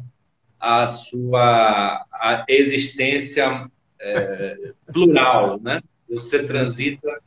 [0.58, 5.82] à sua à existência é, plural, né?
[6.08, 7.20] Você transita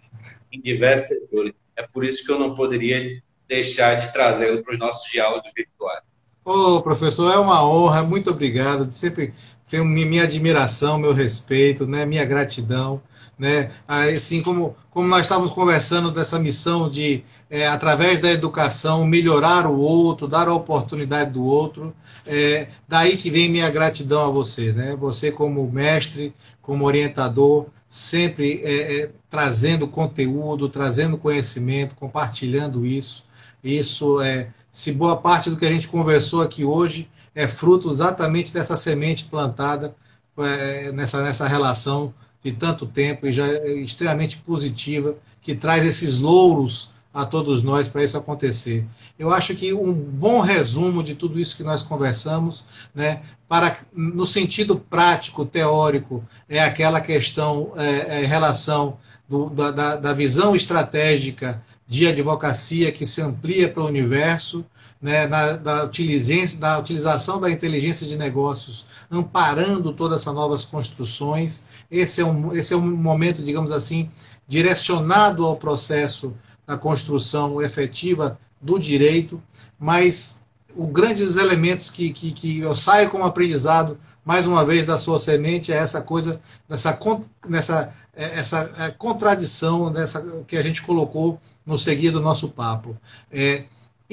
[0.52, 1.54] em diversos setores.
[1.76, 6.02] É por isso que eu não poderia deixar de trazê-lo para os nossos diálogos virtuais.
[6.46, 8.92] Ô, oh, professor, é uma honra, muito obrigado.
[8.92, 9.34] Sempre
[9.70, 13.02] tenho minha admiração, meu respeito, né, minha gratidão.
[13.38, 13.72] Né?
[13.88, 19.80] Assim como, como nós estávamos conversando dessa missão de, é, através da educação, melhorar o
[19.80, 21.96] outro, dar a oportunidade do outro,
[22.26, 24.96] é, daí que vem minha gratidão a você, né?
[24.98, 33.26] Você como mestre, como orientador, sempre é, é trazendo conteúdo, trazendo conhecimento, compartilhando isso.
[33.64, 38.54] Isso é, se boa parte do que a gente conversou aqui hoje é fruto exatamente
[38.54, 39.96] dessa semente plantada
[40.38, 42.14] é, nessa, nessa relação
[42.44, 47.88] de tanto tempo e já é extremamente positiva, que traz esses louros a todos nós
[47.88, 48.86] para isso acontecer.
[49.20, 54.26] Eu acho que um bom resumo de tudo isso que nós conversamos, né, para no
[54.26, 58.98] sentido prático, teórico, é aquela questão é, é, relação
[59.30, 64.66] do, da, da visão estratégica de advocacia que se amplia para o universo,
[65.04, 71.66] né, da, da, da utilização da inteligência de negócios, amparando todas essas novas construções.
[71.92, 74.10] Esse é um, esse é um momento, digamos assim,
[74.48, 76.34] direcionado ao processo
[76.66, 79.44] da construção efetiva do direito,
[79.78, 80.42] mas
[80.74, 85.20] os grandes elementos que, que, que eu saio como aprendizado, mais uma vez, da sua
[85.20, 86.40] semente, é essa coisa,
[86.70, 86.98] dessa,
[87.46, 92.96] nessa, é, essa é, contradição dessa, que a gente colocou no seguir do nosso papo.
[93.30, 93.66] É,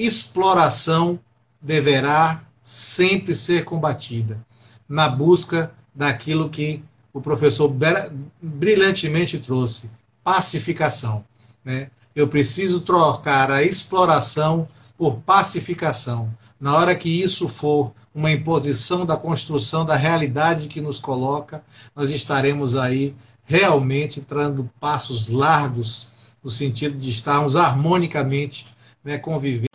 [0.05, 1.19] exploração
[1.61, 4.43] deverá sempre ser combatida
[4.87, 6.83] na busca daquilo que
[7.13, 7.73] o professor
[8.41, 9.91] brilhantemente trouxe:
[10.23, 11.23] pacificação.
[11.63, 11.89] Né?
[12.15, 16.31] Eu preciso trocar a exploração por pacificação.
[16.59, 21.63] Na hora que isso for uma imposição da construção da realidade que nos coloca,
[21.95, 26.09] nós estaremos aí realmente dando passos largos
[26.43, 28.67] no sentido de estarmos harmonicamente
[29.03, 29.70] né, convivendo.